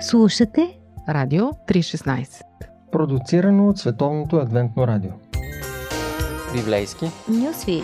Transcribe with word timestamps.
Слушате 0.00 0.78
Радио 1.08 1.44
316 1.44 2.42
Продуцирано 2.92 3.68
от 3.68 3.78
Световното 3.78 4.36
адвентно 4.36 4.86
радио 4.86 5.10
Библейски 6.54 7.04
Нюсви 7.28 7.82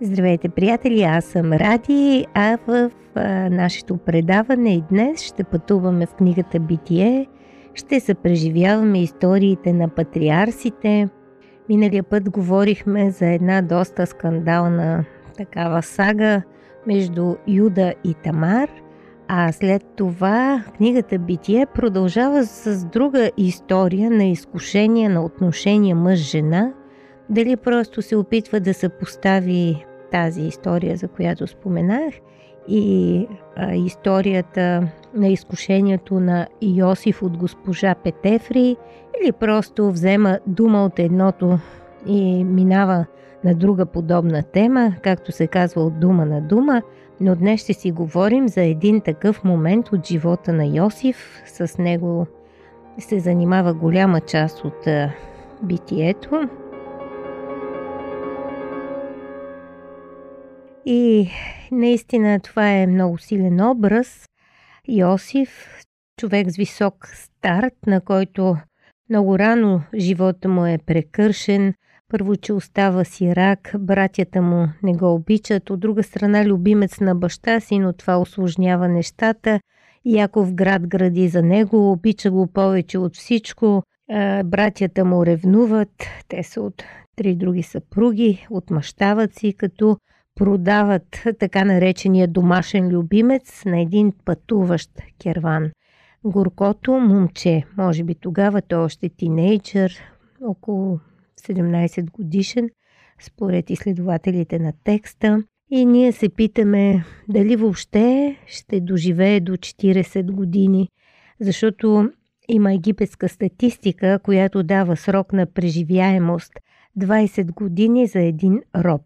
Здравейте, 0.00 0.48
приятели! 0.48 1.02
Аз 1.02 1.24
съм 1.24 1.52
Ради, 1.52 2.26
а 2.34 2.58
в 2.66 2.90
а, 3.14 3.50
нашето 3.50 3.96
предаване 3.96 4.74
и 4.74 4.82
днес 4.90 5.22
ще 5.22 5.44
пътуваме 5.44 6.06
в 6.06 6.14
книгата 6.14 6.60
Битие. 6.60 7.26
Ще 7.74 8.00
се 8.00 8.14
преживяваме 8.14 9.02
историите 9.02 9.72
на 9.72 9.88
патриарсите. 9.88 11.08
Миналия 11.68 12.02
път 12.02 12.30
говорихме 12.30 13.10
за 13.10 13.26
една 13.26 13.62
доста 13.62 14.06
скандална 14.06 15.04
такава 15.36 15.82
сага 15.82 16.42
между 16.86 17.34
Юда 17.48 17.94
и 18.04 18.14
Тамар, 18.14 18.68
а 19.28 19.52
след 19.52 19.82
това 19.96 20.64
книгата 20.76 21.18
Битие 21.18 21.66
продължава 21.66 22.44
с 22.44 22.84
друга 22.84 23.30
история 23.36 24.10
на 24.10 24.24
изкушение 24.24 25.08
на 25.08 25.24
отношения 25.24 25.96
мъж-жена. 25.96 26.72
Дали 27.30 27.56
просто 27.56 28.02
се 28.02 28.16
опитва 28.16 28.60
да 28.60 28.74
се 28.74 28.88
постави 28.88 29.86
тази 30.10 30.42
история, 30.42 30.96
за 30.96 31.08
която 31.08 31.46
споменах, 31.46 32.14
и 32.68 33.26
а, 33.56 33.74
историята 33.74 34.88
на 35.16 35.28
изкушението 35.28 36.20
на 36.20 36.46
Йосиф 36.62 37.22
от 37.22 37.36
госпожа 37.36 37.94
Петефри, 37.94 38.76
или 39.22 39.32
просто 39.32 39.90
взема 39.90 40.38
дума 40.46 40.84
от 40.84 40.98
едното 40.98 41.58
и 42.06 42.44
минава 42.44 43.06
на 43.44 43.54
друга 43.54 43.86
подобна 43.86 44.42
тема, 44.42 44.94
както 45.02 45.32
се 45.32 45.46
казва 45.46 45.82
от 45.82 46.00
дума 46.00 46.26
на 46.26 46.40
дума, 46.40 46.82
но 47.20 47.36
днес 47.36 47.62
ще 47.62 47.72
си 47.72 47.90
говорим 47.90 48.48
за 48.48 48.62
един 48.62 49.00
такъв 49.00 49.44
момент 49.44 49.92
от 49.92 50.06
живота 50.06 50.52
на 50.52 50.66
Йосиф. 50.66 51.42
С 51.46 51.78
него 51.78 52.26
се 52.98 53.20
занимава 53.20 53.74
голяма 53.74 54.20
част 54.20 54.64
от 54.64 54.88
битието. 55.62 56.48
И 60.86 61.28
наистина 61.72 62.40
това 62.40 62.70
е 62.70 62.86
много 62.86 63.18
силен 63.18 63.60
образ. 63.60 64.28
Йосиф, 64.88 65.80
човек 66.20 66.50
с 66.50 66.56
висок 66.56 67.08
старт, 67.14 67.74
на 67.86 68.00
който 68.00 68.56
много 69.10 69.38
рано 69.38 69.82
живота 69.94 70.48
му 70.48 70.66
е 70.66 70.78
прекършен. 70.86 71.74
Първо, 72.08 72.36
че 72.36 72.52
остава 72.52 73.04
сирак, 73.04 73.72
братята 73.78 74.42
му 74.42 74.68
не 74.82 74.92
го 74.92 75.14
обичат, 75.14 75.70
от 75.70 75.80
друга 75.80 76.02
страна 76.02 76.44
любимец 76.44 77.00
на 77.00 77.14
баща 77.14 77.60
си, 77.60 77.78
но 77.78 77.92
това 77.92 78.16
осложнява 78.20 78.88
нещата. 78.88 79.60
Яков 80.04 80.54
град 80.54 80.86
гради 80.86 81.28
за 81.28 81.42
него, 81.42 81.92
обича 81.92 82.30
го 82.30 82.46
повече 82.46 82.98
от 82.98 83.16
всичко. 83.16 83.82
Братята 84.44 85.04
му 85.04 85.26
ревнуват, 85.26 86.04
те 86.28 86.42
са 86.42 86.60
от 86.60 86.84
три 87.16 87.34
други 87.34 87.62
съпруги, 87.62 88.46
отмъщават 88.50 89.34
си, 89.34 89.54
като 89.58 89.96
продават 90.36 91.24
така 91.38 91.64
наречения 91.64 92.28
домашен 92.28 92.88
любимец 92.88 93.64
на 93.64 93.80
един 93.80 94.12
пътуващ 94.24 94.90
керван. 95.22 95.70
Горкото 96.24 96.92
момче, 96.92 97.64
може 97.76 98.04
би 98.04 98.14
тогава 98.14 98.62
той 98.62 98.78
още 98.78 99.08
тинейджър, 99.08 99.92
около 100.40 101.00
17 101.40 102.10
годишен, 102.10 102.70
според 103.20 103.70
изследователите 103.70 104.58
на 104.58 104.72
текста. 104.84 105.42
И 105.70 105.84
ние 105.84 106.12
се 106.12 106.28
питаме 106.28 107.04
дали 107.28 107.56
въобще 107.56 108.36
ще 108.46 108.80
доживее 108.80 109.40
до 109.40 109.52
40 109.52 110.32
години, 110.32 110.88
защото 111.40 112.10
има 112.48 112.72
египетска 112.72 113.28
статистика, 113.28 114.18
която 114.22 114.62
дава 114.62 114.96
срок 114.96 115.32
на 115.32 115.46
преживяемост 115.46 116.52
20 116.98 117.54
години 117.54 118.06
за 118.06 118.20
един 118.20 118.62
роб. 118.76 119.02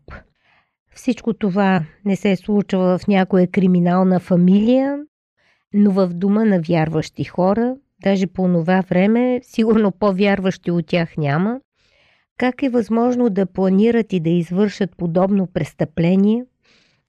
Всичко 0.95 1.34
това 1.34 1.84
не 2.05 2.17
се 2.17 2.31
е 2.31 2.37
случва 2.37 2.99
в 2.99 3.09
някоя 3.09 3.47
криминална 3.47 4.21
фамилия, 4.21 4.99
но 5.75 5.91
в 5.91 6.09
дома 6.09 6.45
на 6.45 6.61
вярващи 6.69 7.25
хора, 7.25 7.77
даже 8.03 8.27
по 8.27 8.43
това 8.43 8.81
време, 8.81 9.41
сигурно 9.43 9.93
по-вярващи 9.93 10.71
от 10.71 10.87
тях 10.87 11.17
няма. 11.17 11.61
Как 12.39 12.62
е 12.62 12.69
възможно 12.69 13.31
да 13.31 13.47
планират 13.47 14.12
и 14.12 14.21
да 14.21 14.31
извършат 14.31 14.97
подобно 14.97 15.47
престъпление? 15.47 16.45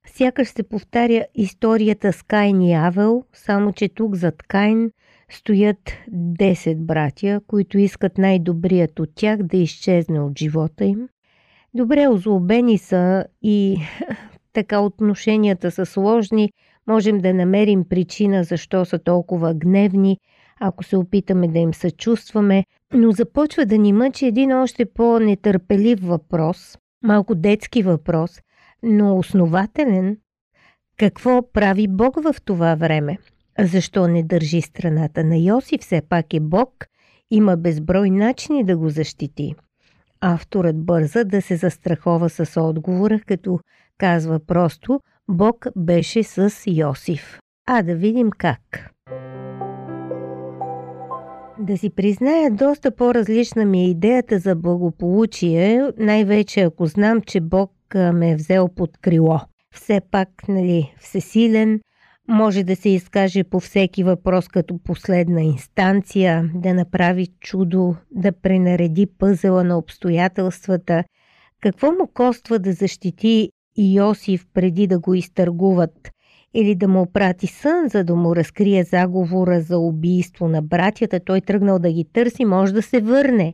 Сякаш 0.08 0.48
се 0.48 0.64
повтаря 0.64 1.26
историята 1.36 2.14
с 2.14 2.24
Кайн 2.24 2.62
и 2.62 2.74
Авел, 2.74 3.24
само 3.34 3.74
че 3.74 3.90
тук 3.90 4.16
зад 4.16 4.44
Кайн 4.44 4.92
стоят 5.30 5.92
10 6.12 6.76
братя, 6.76 7.42
които 7.48 7.78
искат 7.78 8.18
най-добрият 8.18 9.00
от 9.00 9.10
тях 9.16 9.44
да 9.44 9.58
изчезне 9.58 10.20
от 10.20 10.40
живота 10.40 10.86
им. 10.86 11.08
Добре 11.74 12.08
озлобени 12.08 12.78
са 12.78 13.26
и 13.42 13.78
така 14.54 14.80
отношенията 14.80 15.72
са 15.72 15.86
сложни, 15.86 16.52
можем 16.88 17.18
да 17.18 17.34
намерим 17.34 17.84
причина 17.90 18.44
защо 18.44 18.86
са 18.86 19.00
толкова 19.00 19.54
гневни, 19.54 20.18
ако 20.60 20.84
се 20.84 20.98
опитаме 20.98 21.48
да 21.48 21.60
им 21.60 21.74
съчувстваме, 21.74 22.66
но 22.94 23.12
започва 23.12 23.66
да 23.66 23.78
ни 23.78 23.94
мъчи 23.94 24.26
един 24.26 24.54
още 24.54 24.86
по-нетърпелив 24.86 26.00
въпрос, 26.02 26.78
малко 27.04 27.36
детски 27.36 27.84
въпрос, 27.84 28.40
но 28.84 29.18
основателен. 29.18 30.18
Какво 30.98 31.52
прави 31.54 31.88
Бог 31.88 32.24
в 32.24 32.36
това 32.46 32.76
време? 32.76 33.18
Защо 33.60 34.08
не 34.08 34.24
държи 34.24 34.62
страната 34.62 35.24
на 35.24 35.38
Йосиф? 35.38 35.82
Все 35.82 36.02
пак 36.10 36.34
е 36.34 36.40
Бог, 36.40 36.86
има 37.32 37.58
безброй 37.58 38.10
начини 38.10 38.64
да 38.64 38.78
го 38.78 38.90
защити. 38.90 39.56
Авторът 40.22 40.86
бърза 40.86 41.24
да 41.24 41.42
се 41.42 41.56
застрахова 41.56 42.30
с 42.30 42.62
отговора, 42.62 43.20
като 43.28 43.60
казва 43.98 44.40
просто 44.40 45.00
Бог 45.28 45.66
беше 45.76 46.24
с 46.24 46.54
Йосиф. 46.68 47.40
А 47.68 47.82
да 47.82 47.96
видим 47.96 48.30
как. 48.38 48.92
Да 51.60 51.78
си 51.78 51.90
призная, 51.90 52.52
доста 52.52 52.96
по-различна 52.96 53.66
ми 53.66 53.82
е 53.82 53.90
идеята 53.90 54.40
за 54.40 54.56
благополучие, 54.56 55.92
най-вече 55.98 56.62
ако 56.62 56.86
знам, 56.86 57.22
че 57.22 57.42
Бог 57.42 57.72
ме 58.14 58.32
е 58.32 58.36
взел 58.36 58.70
под 58.76 58.98
крило. 58.98 59.40
Все 59.74 60.02
пак, 60.12 60.30
нали, 60.48 60.94
всесилен, 61.00 61.80
може 62.28 62.64
да 62.64 62.76
се 62.76 62.90
изкаже 62.90 63.44
по 63.44 63.60
всеки 63.60 64.04
въпрос 64.04 64.48
като 64.48 64.80
последна 64.84 65.42
инстанция, 65.42 66.52
да 66.56 66.74
направи 66.74 67.28
чудо, 67.40 67.96
да 68.12 68.32
пренареди 68.32 69.08
пъзела 69.20 69.64
на 69.64 69.78
обстоятелствата. 69.78 71.04
Какво 71.62 71.92
му 71.92 72.08
коства 72.14 72.60
да 72.60 72.74
защити 72.74 73.50
Йосиф 73.78 74.46
преди 74.54 74.88
да 74.88 75.00
го 75.00 75.14
изтъргуват? 75.14 76.12
Или 76.54 76.76
да 76.76 76.88
му 76.88 77.12
прати 77.14 77.48
сън, 77.48 77.88
за 77.88 78.04
да 78.04 78.16
му 78.16 78.36
разкрие 78.36 78.84
заговора 78.84 79.62
за 79.62 79.78
убийство 79.78 80.48
на 80.48 80.62
братята, 80.62 81.20
той 81.20 81.42
тръгнал 81.42 81.80
да 81.80 81.92
ги 81.92 82.06
търси, 82.14 82.46
може 82.46 82.74
да 82.74 82.82
се 82.82 83.00
върне. 83.00 83.54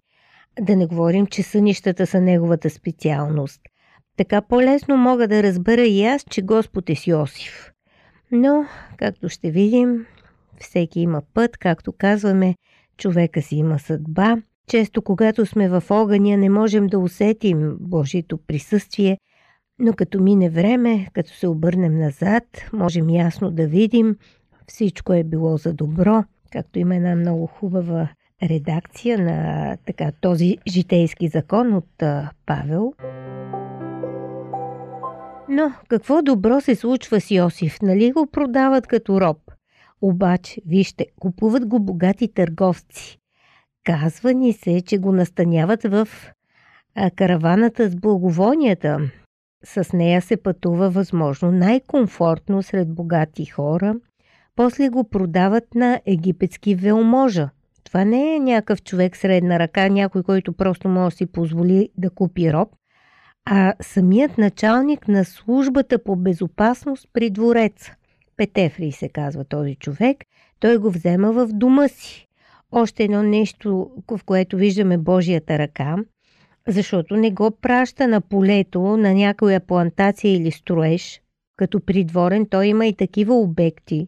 Да 0.61 0.75
не 0.75 0.85
говорим, 0.85 1.25
че 1.25 1.43
сънищата 1.43 2.07
са 2.07 2.21
неговата 2.21 2.69
специалност. 2.69 3.61
Така 4.17 4.41
по-лесно 4.41 4.97
мога 4.97 5.27
да 5.27 5.43
разбера 5.43 5.81
и 5.81 6.05
аз, 6.05 6.23
че 6.29 6.41
Господ 6.41 6.89
е 6.89 6.95
с 6.95 7.07
Йосиф. 7.07 7.71
Но, 8.31 8.65
както 8.97 9.29
ще 9.29 9.51
видим, 9.51 10.05
всеки 10.59 10.99
има 10.99 11.21
път, 11.33 11.57
както 11.57 11.93
казваме, 11.97 12.55
човека 12.97 13.41
си 13.41 13.55
има 13.55 13.79
съдба. 13.79 14.37
Често, 14.67 15.01
когато 15.01 15.45
сме 15.45 15.69
в 15.69 15.83
огъня, 15.89 16.37
не 16.37 16.49
можем 16.49 16.87
да 16.87 16.99
усетим 16.99 17.77
Божието 17.79 18.37
присъствие, 18.37 19.17
но 19.79 19.93
като 19.93 20.21
мине 20.21 20.49
време, 20.49 21.07
като 21.13 21.33
се 21.33 21.47
обърнем 21.47 21.99
назад, 21.99 22.43
можем 22.73 23.09
ясно 23.09 23.51
да 23.51 23.67
видим, 23.67 24.15
всичко 24.67 25.13
е 25.13 25.23
било 25.23 25.57
за 25.57 25.73
добро, 25.73 26.23
както 26.51 26.79
има 26.79 26.95
една 26.95 27.15
много 27.15 27.47
хубава 27.47 28.09
редакция 28.43 29.17
на 29.17 29.77
така, 29.85 30.11
този 30.21 30.57
житейски 30.67 31.27
закон 31.27 31.73
от 31.73 32.03
Павел. 32.45 32.93
Но 35.49 35.73
какво 35.87 36.21
добро 36.21 36.61
се 36.61 36.75
случва 36.75 37.21
с 37.21 37.31
Йосиф? 37.31 37.81
Нали 37.81 38.11
го 38.11 38.27
продават 38.27 38.87
като 38.87 39.21
роб? 39.21 39.37
Обаче, 40.01 40.61
вижте, 40.65 41.05
купуват 41.19 41.67
го 41.67 41.79
богати 41.79 42.33
търговци. 42.33 43.19
Казва 43.83 44.33
ни 44.33 44.53
се, 44.53 44.81
че 44.81 44.97
го 44.97 45.11
настаняват 45.11 45.83
в 45.83 46.07
караваната 47.15 47.89
с 47.89 47.95
благовонията. 47.95 48.99
С 49.63 49.93
нея 49.93 50.21
се 50.21 50.37
пътува 50.37 50.89
възможно 50.89 51.51
най-комфортно 51.51 52.63
сред 52.63 52.93
богати 52.93 53.45
хора. 53.45 53.95
После 54.55 54.89
го 54.89 55.09
продават 55.09 55.75
на 55.75 56.01
египетски 56.05 56.75
велможа. 56.75 57.49
Това 57.83 58.05
не 58.05 58.35
е 58.35 58.39
някакъв 58.39 58.83
човек 58.83 59.17
средна 59.17 59.59
ръка, 59.59 59.89
някой, 59.89 60.23
който 60.23 60.53
просто 60.53 60.89
може 60.89 61.13
да 61.13 61.17
си 61.17 61.25
позволи 61.25 61.89
да 61.97 62.09
купи 62.09 62.53
роб– 62.53 62.69
а 63.49 63.73
самият 63.81 64.37
началник 64.37 65.07
на 65.07 65.25
службата 65.25 66.03
по 66.03 66.15
безопасност 66.15 67.07
при 67.13 67.29
двореца. 67.29 67.95
Петефри 68.37 68.91
се 68.91 69.09
казва 69.09 69.45
този 69.45 69.75
човек, 69.75 70.17
той 70.59 70.77
го 70.77 70.91
взема 70.91 71.31
в 71.31 71.47
дома 71.47 71.87
си. 71.87 72.27
Още 72.71 73.03
едно 73.03 73.23
нещо, 73.23 73.91
в 74.11 74.19
което 74.25 74.57
виждаме 74.57 74.97
Божията 74.97 75.57
ръка, 75.57 75.95
защото 76.67 77.15
не 77.15 77.31
го 77.31 77.51
праща 77.51 78.07
на 78.07 78.21
полето, 78.21 78.81
на 78.81 79.13
някоя 79.13 79.59
плантация 79.59 80.35
или 80.35 80.51
строеж. 80.51 81.21
Като 81.57 81.79
придворен 81.79 82.45
той 82.45 82.67
има 82.67 82.85
и 82.85 82.93
такива 82.93 83.35
обекти. 83.35 84.07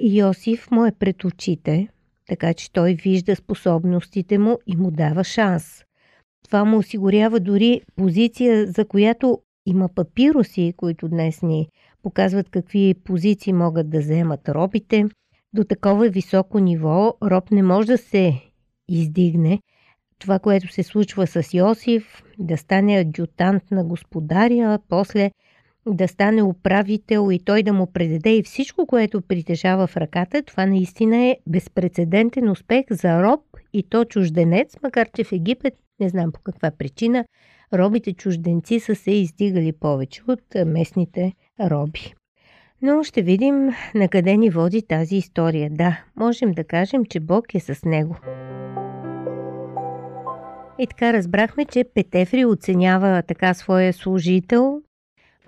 Йосиф 0.00 0.70
му 0.70 0.86
е 0.86 0.92
пред 0.92 1.24
очите, 1.24 1.88
така 2.28 2.54
че 2.54 2.72
той 2.72 2.94
вижда 2.94 3.36
способностите 3.36 4.38
му 4.38 4.58
и 4.66 4.76
му 4.76 4.90
дава 4.90 5.24
шанс. 5.24 5.84
Това 6.52 6.64
му 6.64 6.78
осигурява 6.78 7.40
дори 7.40 7.80
позиция, 7.96 8.66
за 8.66 8.84
която 8.84 9.38
има 9.66 9.88
папироси, 9.88 10.74
които 10.76 11.08
днес 11.08 11.42
ни 11.42 11.68
показват 12.02 12.48
какви 12.50 12.94
позиции 13.04 13.52
могат 13.52 13.90
да 13.90 13.98
вземат 13.98 14.48
робите. 14.48 15.04
До 15.54 15.64
такова 15.64 16.08
високо 16.08 16.58
ниво 16.58 17.14
роб 17.22 17.50
не 17.50 17.62
може 17.62 17.86
да 17.86 17.98
се 17.98 18.42
издигне. 18.88 19.60
Това, 20.18 20.38
което 20.38 20.72
се 20.72 20.82
случва 20.82 21.26
с 21.26 21.54
Йосиф, 21.54 22.22
да 22.38 22.56
стане 22.56 22.98
адютант 22.98 23.70
на 23.70 23.84
господаря, 23.84 24.78
после 24.88 25.30
да 25.86 26.08
стане 26.08 26.42
управител 26.42 27.28
и 27.32 27.38
той 27.38 27.62
да 27.62 27.72
му 27.72 27.86
предаде 27.86 28.36
и 28.36 28.42
всичко, 28.42 28.86
което 28.86 29.22
притежава 29.22 29.86
в 29.86 29.96
ръката, 29.96 30.42
това 30.42 30.66
наистина 30.66 31.16
е 31.16 31.36
безпредседентен 31.46 32.50
успех 32.50 32.84
за 32.90 33.22
роб 33.22 33.40
и 33.72 33.82
то 33.82 34.04
чужденец, 34.04 34.76
макар 34.82 35.08
че 35.16 35.24
в 35.24 35.32
Египет, 35.32 35.74
не 36.00 36.08
знам 36.08 36.32
по 36.32 36.40
каква 36.40 36.70
причина, 36.70 37.24
робите 37.74 38.12
чужденци 38.12 38.80
са 38.80 38.94
се 38.94 39.10
издигали 39.10 39.72
повече 39.72 40.22
от 40.28 40.42
местните 40.66 41.32
роби. 41.60 42.14
Но 42.82 43.02
ще 43.02 43.22
видим 43.22 43.70
на 43.94 44.08
къде 44.08 44.36
ни 44.36 44.50
води 44.50 44.82
тази 44.82 45.16
история. 45.16 45.70
Да, 45.70 46.04
можем 46.16 46.52
да 46.52 46.64
кажем, 46.64 47.04
че 47.04 47.20
Бог 47.20 47.54
е 47.54 47.60
с 47.60 47.84
него. 47.84 48.16
И 50.78 50.86
така 50.86 51.12
разбрахме, 51.12 51.64
че 51.64 51.84
Петефри 51.94 52.44
оценява 52.44 53.22
така 53.22 53.54
своя 53.54 53.92
служител, 53.92 54.82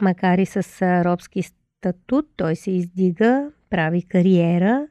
макар 0.01 0.39
и 0.39 0.47
с 0.47 0.83
робски 1.05 1.43
статут, 1.43 2.27
той 2.37 2.57
се 2.57 2.71
издига, 2.71 3.51
прави 3.71 4.03
кариера 4.03 4.87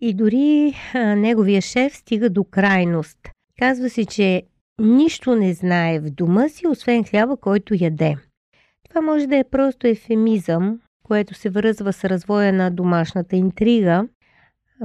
и 0.00 0.14
дори 0.14 0.74
неговия 0.94 1.62
шеф 1.62 1.96
стига 1.96 2.30
до 2.30 2.44
крайност. 2.44 3.18
Казва 3.58 3.90
се, 3.90 4.04
че 4.04 4.42
нищо 4.80 5.36
не 5.36 5.54
знае 5.54 6.00
в 6.00 6.10
дома 6.10 6.48
си, 6.48 6.66
освен 6.66 7.04
хляба, 7.04 7.36
който 7.36 7.74
яде. 7.80 8.16
Това 8.88 9.00
може 9.00 9.26
да 9.26 9.36
е 9.36 9.44
просто 9.44 9.86
ефемизъм, 9.86 10.80
което 11.04 11.34
се 11.34 11.50
връзва 11.50 11.92
с 11.92 12.04
развоя 12.04 12.52
на 12.52 12.70
домашната 12.70 13.36
интрига, 13.36 14.08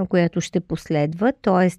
която 0.09 0.41
ще 0.41 0.59
последва, 0.59 1.31
т.е. 1.31 1.69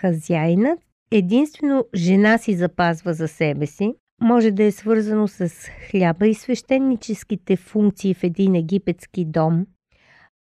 хазяйнат 0.00 0.78
единствено 1.10 1.84
жена 1.94 2.38
си 2.38 2.54
запазва 2.54 3.14
за 3.14 3.28
себе 3.28 3.66
си, 3.66 3.94
може 4.20 4.50
да 4.50 4.64
е 4.64 4.72
свързано 4.72 5.28
с 5.28 5.48
хляба 5.90 6.28
и 6.28 6.34
свещеническите 6.34 7.56
функции 7.56 8.14
в 8.14 8.24
един 8.24 8.54
египетски 8.54 9.24
дом. 9.24 9.66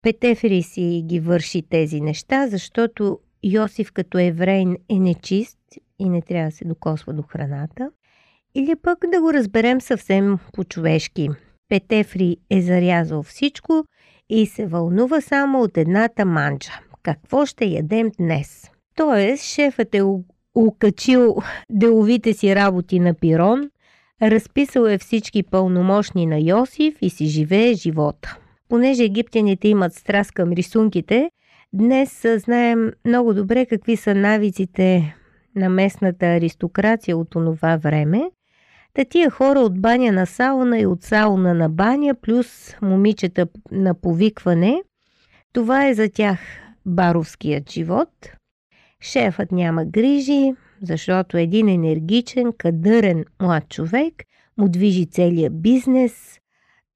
Петефери 0.02 0.62
си 0.62 1.02
ги 1.06 1.20
върши 1.20 1.62
тези 1.62 2.00
неща, 2.00 2.48
защото 2.48 3.18
Йосиф 3.44 3.92
като 3.92 4.18
еврейн 4.18 4.76
е 4.88 4.98
нечист 4.98 5.58
и 5.98 6.08
не 6.08 6.22
трябва 6.22 6.50
да 6.50 6.56
се 6.56 6.64
докосва 6.64 7.12
до 7.12 7.22
храната. 7.22 7.90
Или 8.54 8.76
пък 8.76 8.98
да 9.12 9.20
го 9.20 9.32
разберем 9.32 9.80
съвсем 9.80 10.38
по-човешки. 10.52 11.28
Петефри 11.68 12.36
е 12.50 12.62
зарязал 12.62 13.22
всичко 13.22 13.84
и 14.28 14.46
се 14.46 14.66
вълнува 14.66 15.20
само 15.20 15.62
от 15.62 15.76
едната 15.76 16.24
манджа. 16.24 16.72
Какво 17.02 17.46
ще 17.46 17.64
ядем 17.64 18.10
днес? 18.18 18.70
Тоест, 18.94 19.44
шефът 19.44 19.94
е 19.94 20.02
укачил 20.56 21.36
деловите 21.70 22.32
си 22.32 22.56
работи 22.56 23.00
на 23.00 23.14
Пирон, 23.14 23.70
разписал 24.22 24.84
е 24.84 24.98
всички 24.98 25.42
пълномощни 25.42 26.26
на 26.26 26.38
Йосиф 26.38 26.94
и 27.00 27.10
си 27.10 27.26
живее 27.26 27.74
живота. 27.74 28.36
Понеже 28.68 29.04
египтяните 29.04 29.68
имат 29.68 29.94
страст 29.94 30.32
към 30.32 30.52
рисунките, 30.52 31.30
днес 31.72 32.26
знаем 32.36 32.92
много 33.04 33.34
добре 33.34 33.66
какви 33.66 33.96
са 33.96 34.14
навиците 34.14 35.16
на 35.56 35.68
местната 35.68 36.26
аристокрация 36.26 37.16
от 37.16 37.34
онова 37.34 37.76
време. 37.76 38.30
Та 38.94 39.04
тия 39.04 39.30
хора 39.30 39.60
от 39.60 39.80
баня 39.80 40.12
на 40.12 40.26
сауна 40.26 40.78
и 40.78 40.86
от 40.86 41.02
сауна 41.02 41.54
на 41.54 41.68
баня, 41.68 42.14
плюс 42.14 42.76
момичета 42.82 43.46
на 43.70 43.94
повикване, 43.94 44.82
това 45.52 45.86
е 45.86 45.94
за 45.94 46.08
тях 46.08 46.38
баровският 46.86 47.70
живот– 47.70 48.08
Шефът 49.02 49.52
няма 49.52 49.84
грижи, 49.84 50.52
защото 50.82 51.36
един 51.36 51.68
енергичен, 51.68 52.52
кадърен 52.58 53.24
млад 53.42 53.68
човек 53.68 54.14
му 54.58 54.68
движи 54.68 55.06
целият 55.06 55.62
бизнес. 55.62 56.38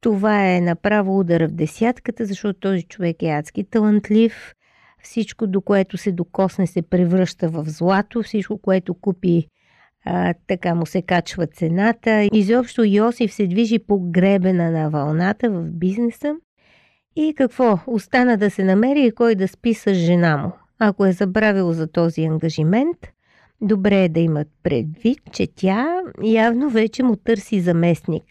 Това 0.00 0.46
е 0.46 0.60
направо 0.60 1.18
удара 1.18 1.48
в 1.48 1.52
десятката, 1.52 2.24
защото 2.24 2.60
този 2.60 2.82
човек 2.82 3.22
е 3.22 3.26
адски 3.26 3.64
талантлив. 3.64 4.54
Всичко, 5.02 5.46
до 5.46 5.60
което 5.60 5.96
се 5.96 6.12
докосне, 6.12 6.66
се 6.66 6.82
превръща 6.82 7.48
в 7.48 7.64
злато. 7.66 8.22
Всичко, 8.22 8.58
което 8.58 8.94
купи, 8.94 9.46
а, 10.04 10.34
така 10.46 10.74
му 10.74 10.86
се 10.86 11.02
качва 11.02 11.46
цената. 11.46 12.28
Изобщо 12.32 12.84
Йосиф 12.84 13.32
се 13.32 13.46
движи 13.46 13.78
по 13.78 14.00
гребена 14.00 14.70
на 14.70 14.90
вълната 14.90 15.50
в 15.50 15.70
бизнеса. 15.70 16.34
И 17.16 17.34
какво? 17.36 17.78
Остана 17.86 18.36
да 18.36 18.50
се 18.50 18.64
намери 18.64 19.10
кой 19.10 19.34
да 19.34 19.48
спи 19.48 19.74
с 19.74 19.94
жена 19.94 20.36
му. 20.36 20.52
Ако 20.82 21.06
е 21.06 21.12
забравил 21.12 21.72
за 21.72 21.86
този 21.86 22.22
ангажимент, 22.22 22.96
добре 23.60 24.04
е 24.04 24.08
да 24.08 24.20
имат 24.20 24.48
предвид, 24.62 25.18
че 25.32 25.46
тя 25.56 26.02
явно 26.22 26.70
вече 26.70 27.02
му 27.02 27.16
търси 27.16 27.60
заместник. 27.60 28.24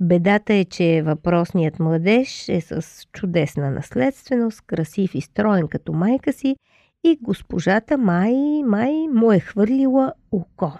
Бедата 0.00 0.54
е, 0.54 0.64
че 0.64 1.02
въпросният 1.02 1.78
младеж 1.78 2.48
е 2.48 2.60
с 2.60 2.82
чудесна 3.12 3.70
наследственост, 3.70 4.62
красив 4.66 5.14
и 5.14 5.20
строен 5.20 5.68
като 5.68 5.92
майка 5.92 6.32
си 6.32 6.56
и 7.04 7.18
госпожата 7.22 7.98
май, 7.98 8.34
май 8.66 8.92
му 9.12 9.32
е 9.32 9.40
хвърлила 9.40 10.12
око. 10.32 10.72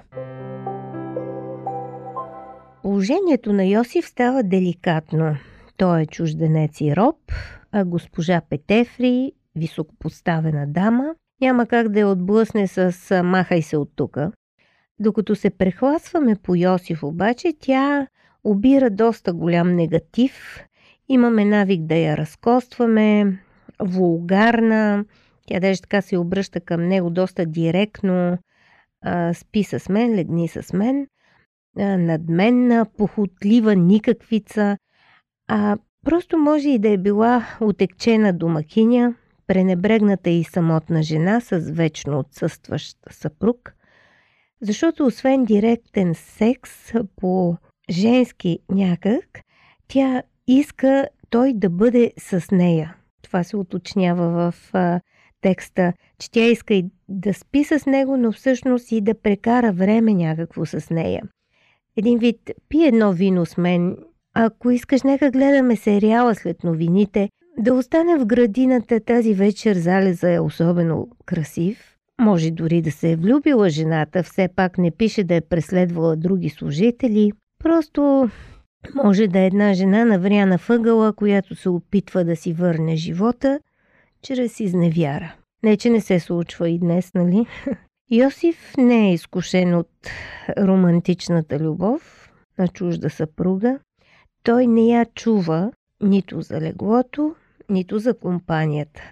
Положението 2.82 3.53
на 3.53 3.65
Йосиф 3.65 4.06
става 4.06 4.43
деликатно. 4.43 5.37
Той 5.77 6.03
е 6.03 6.06
чужденец 6.06 6.81
и 6.81 6.96
роб, 6.96 7.17
а 7.72 7.84
госпожа 7.84 8.41
Петефри 8.51 9.32
високопоставена 9.56 10.67
дама, 10.67 11.15
няма 11.41 11.67
как 11.67 11.89
да 11.89 12.01
я 12.01 12.08
отблъсне 12.08 12.69
с 12.69 13.23
махай 13.25 13.63
се 13.63 13.77
от 13.77 13.96
тука. 13.96 14.32
Докато 14.99 15.34
се 15.34 15.51
прехласваме 15.51 16.37
по 16.37 16.55
Йосиф 16.55 17.03
обаче, 17.03 17.53
тя 17.61 18.06
обира 18.44 18.91
доста 18.91 19.32
голям 19.32 19.75
негатив. 19.75 20.65
Имаме 21.08 21.44
навик 21.44 21.82
да 21.82 21.94
я 21.94 22.17
разкостваме, 22.17 23.39
вулгарна, 23.82 25.05
тя 25.46 25.61
даже 25.61 25.81
така 25.81 26.03
се 26.03 26.19
обръща 26.19 26.61
към 26.61 26.89
него 26.89 27.11
доста 27.11 27.46
директно. 27.46 28.39
А, 29.05 29.34
спи 29.34 29.65
с 29.65 29.89
мен, 29.89 30.15
легни 30.15 30.49
с 30.49 30.73
мен. 30.73 31.06
А, 31.79 31.99
надменна, 31.99 32.87
похотлива, 32.99 33.77
никаквица. 33.77 34.79
А 35.49 35.77
просто 36.05 36.39
може 36.39 36.69
и 36.69 36.79
да 36.79 36.89
е 36.89 36.99
била 36.99 37.46
отекчена 37.61 38.32
домакиня, 38.32 39.15
пренебрегната 39.46 40.31
и 40.31 40.44
самотна 40.44 41.03
жена 41.03 41.41
с 41.41 41.58
вечно 41.58 42.19
отсъстващ 42.19 42.98
съпруг, 43.10 43.74
защото 44.60 45.06
освен 45.06 45.44
директен 45.44 46.15
секс 46.15 46.93
по 47.17 47.56
женски 47.91 48.58
някак, 48.70 49.41
тя 49.89 50.22
иска 50.46 51.08
той 51.31 51.53
да 51.55 51.70
бъде 51.70 52.13
с 52.19 52.44
нея. 52.53 52.96
Това 53.22 53.44
се 53.44 53.56
уточнява 53.56 54.29
в 54.53 54.55
а, 54.72 55.01
текста, 55.41 55.93
че 56.19 56.31
тя 56.31 56.46
иска 56.46 56.74
и 56.74 56.84
да 57.08 57.34
спи 57.34 57.65
с 57.65 57.86
него, 57.86 58.17
но 58.17 58.32
всъщност 58.32 58.93
и 58.93 59.01
да 59.01 59.15
прекара 59.15 59.72
време 59.72 60.15
някакво 60.15 60.67
с 60.67 60.91
нея. 60.91 61.22
Един 61.96 62.19
вид, 62.19 62.51
пи 62.69 62.84
едно 62.84 63.13
вино 63.13 63.46
с 63.46 63.56
мен, 63.56 63.96
ако 64.34 64.70
искаш, 64.70 65.03
нека 65.03 65.31
гледаме 65.31 65.77
сериала 65.77 66.34
след 66.34 66.65
новините, 66.65 67.29
да 67.58 67.75
остане 67.75 68.19
в 68.19 68.27
градината 68.27 69.01
тази 69.01 69.34
вечер 69.34 69.77
залеза 69.77 70.32
е 70.32 70.41
особено 70.41 71.08
красив. 71.27 71.96
Може 72.20 72.51
дори 72.51 72.82
да 72.82 72.93
се 72.93 73.11
е 73.11 73.17
влюбила 73.17 73.69
жената, 73.69 74.23
все 74.23 74.49
пак 74.56 74.79
не 74.79 74.91
пише 74.91 75.25
да 75.25 75.34
е 75.34 75.41
преследвала 75.41 76.17
други 76.17 76.49
служители. 76.49 77.32
Просто 77.58 78.31
може 79.05 79.27
да 79.27 79.39
е 79.39 79.46
една 79.46 79.75
жена 79.75 80.05
навряна 80.05 80.58
въгъла, 80.69 81.13
която 81.13 81.56
се 81.56 81.69
опитва 81.69 82.25
да 82.25 82.37
си 82.37 82.53
върне 82.53 82.96
живота 82.96 83.61
чрез 84.23 84.61
изневяра. 84.61 85.34
Не, 85.63 85.77
че 85.77 85.91
не 85.91 86.01
се 86.01 86.20
случва 86.20 86.69
и 86.69 86.79
днес, 86.79 87.15
нали? 87.15 87.46
Йосиф 88.11 88.75
не 88.79 89.08
е 89.08 89.13
изкушен 89.13 89.75
от 89.75 89.91
романтичната 90.58 91.58
любов. 91.58 92.31
на 92.58 92.69
чужда 92.69 93.11
съпруга, 93.11 93.79
той 94.43 94.67
не 94.67 94.87
я 94.87 95.06
чува 95.15 95.73
нито 96.01 96.41
за 96.41 96.61
леглото, 96.61 97.34
нито 97.71 97.99
за 97.99 98.15
компанията. 98.19 99.11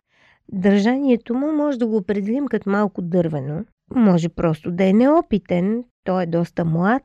Държанието 0.52 1.35
му 1.35 1.52
може 1.52 1.78
да 1.78 1.87
го 1.87 1.97
определим 1.97 2.47
като 2.47 2.71
малко 2.71 3.02
дървено. 3.02 3.64
Може 3.94 4.28
просто 4.28 4.71
да 4.71 4.85
е 4.85 4.92
неопитен, 4.92 5.85
той 6.04 6.23
е 6.23 6.26
доста 6.26 6.64
млад. 6.64 7.02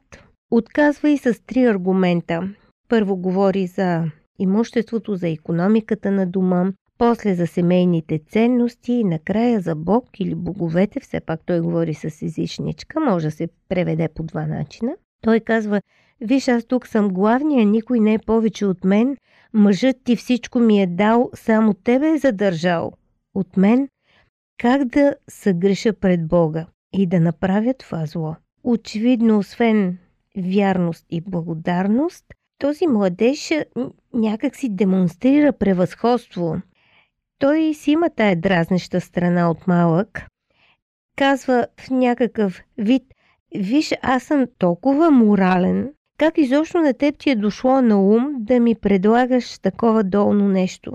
Отказва 0.52 1.10
и 1.10 1.18
с 1.18 1.46
три 1.46 1.66
аргумента. 1.66 2.50
Първо 2.90 3.18
говори 3.18 3.68
за 3.68 4.04
имуществото, 4.40 5.16
за 5.16 5.30
економиката 5.30 6.12
на 6.12 6.28
дома, 6.28 6.72
после 6.98 7.36
за 7.36 7.48
семейните 7.48 8.20
ценности 8.30 8.94
и 8.94 9.04
накрая 9.04 9.60
за 9.60 9.76
Бог 9.76 10.20
или 10.20 10.36
боговете, 10.36 11.00
все 11.00 11.20
пак 11.20 11.40
той 11.46 11.60
говори 11.60 11.94
с 11.94 12.22
езичничка, 12.22 13.00
може 13.00 13.28
да 13.28 13.32
се 13.32 13.48
преведе 13.70 14.08
по 14.16 14.24
два 14.24 14.46
начина. 14.46 14.96
Той 15.22 15.40
казва, 15.40 15.82
виж 16.22 16.48
аз 16.48 16.66
тук 16.66 16.88
съм 16.88 17.10
главния, 17.10 17.66
никой 17.66 18.00
не 18.00 18.14
е 18.14 18.20
повече 18.20 18.66
от 18.66 18.84
мен, 18.84 19.18
мъжът 19.54 19.96
ти 20.04 20.16
всичко 20.16 20.60
ми 20.60 20.82
е 20.82 20.88
дал, 20.88 21.30
само 21.34 21.74
тебе 21.74 22.10
е 22.10 22.18
задържал. 22.18 22.92
От 23.36 23.58
мен 23.58 23.88
как 24.58 24.86
да 24.86 25.16
съгреша 25.30 25.94
пред 25.94 26.28
Бога 26.28 26.66
и 26.94 27.08
да 27.08 27.20
направя 27.20 27.74
това 27.74 28.06
зло. 28.06 28.36
Очевидно, 28.64 29.38
освен 29.38 29.98
вярност 30.38 31.06
и 31.10 31.22
благодарност, 31.22 32.26
този 32.60 32.88
младеж 32.88 33.52
някак 34.14 34.56
си 34.56 34.70
демонстрира 34.70 35.54
превъзходство. 35.54 36.56
Той 37.40 37.74
си 37.74 37.92
има 37.92 38.10
тая 38.10 38.36
дразнеща 38.36 39.02
страна 39.02 39.52
от 39.52 39.68
малък. 39.68 40.28
Казва 41.16 41.68
в 41.80 41.90
някакъв 41.90 42.62
вид, 42.78 43.04
виж, 43.56 43.94
аз 44.02 44.24
съм 44.24 44.46
толкова 44.58 45.12
морален, 45.12 45.94
как 46.18 46.38
изобщо 46.38 46.78
на 46.78 46.94
теб 46.94 47.18
ти 47.18 47.30
е 47.30 47.36
дошло 47.36 47.82
на 47.82 48.02
ум 48.02 48.36
да 48.40 48.60
ми 48.60 48.76
предлагаш 48.76 49.60
такова 49.60 50.04
долно 50.04 50.48
нещо? 50.48 50.94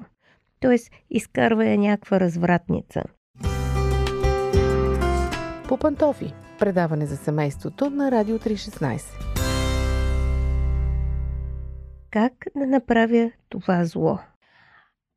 Тоест, 0.60 0.90
изкарва 1.10 1.64
я 1.64 1.78
някаква 1.78 2.20
развратница. 2.20 3.02
По 5.68 5.76
пантофи. 5.76 6.34
Предаване 6.58 7.06
за 7.06 7.16
семейството 7.16 7.90
на 7.90 8.10
Радио 8.10 8.38
316. 8.38 9.00
Как 12.10 12.32
да 12.56 12.66
направя 12.66 13.30
това 13.48 13.84
зло? 13.84 14.18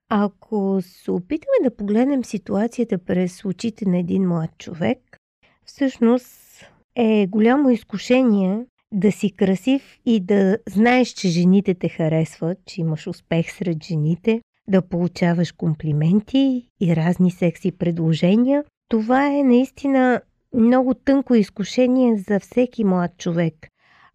Ако 0.09 0.79
се 0.81 1.11
опитаме 1.11 1.63
да 1.63 1.75
погледнем 1.75 2.25
ситуацията 2.25 2.97
през 2.97 3.45
очите 3.45 3.89
на 3.89 3.97
един 3.97 4.27
млад 4.27 4.57
човек, 4.57 5.17
всъщност 5.65 6.65
е 6.95 7.27
голямо 7.27 7.69
изкушение 7.69 8.65
да 8.91 9.11
си 9.11 9.31
красив 9.31 9.97
и 10.05 10.19
да 10.19 10.57
знаеш, 10.69 11.07
че 11.07 11.27
жените 11.27 11.73
те 11.73 11.89
харесват, 11.89 12.57
че 12.65 12.81
имаш 12.81 13.07
успех 13.07 13.51
сред 13.51 13.83
жените, 13.83 14.41
да 14.67 14.81
получаваш 14.81 15.51
комплименти 15.51 16.69
и 16.81 16.95
разни 16.95 17.31
секси 17.31 17.71
предложения. 17.71 18.63
Това 18.89 19.27
е 19.27 19.43
наистина 19.43 20.21
много 20.53 20.93
тънко 20.93 21.35
изкушение 21.35 22.17
за 22.17 22.39
всеки 22.39 22.83
млад 22.83 23.17
човек. 23.17 23.67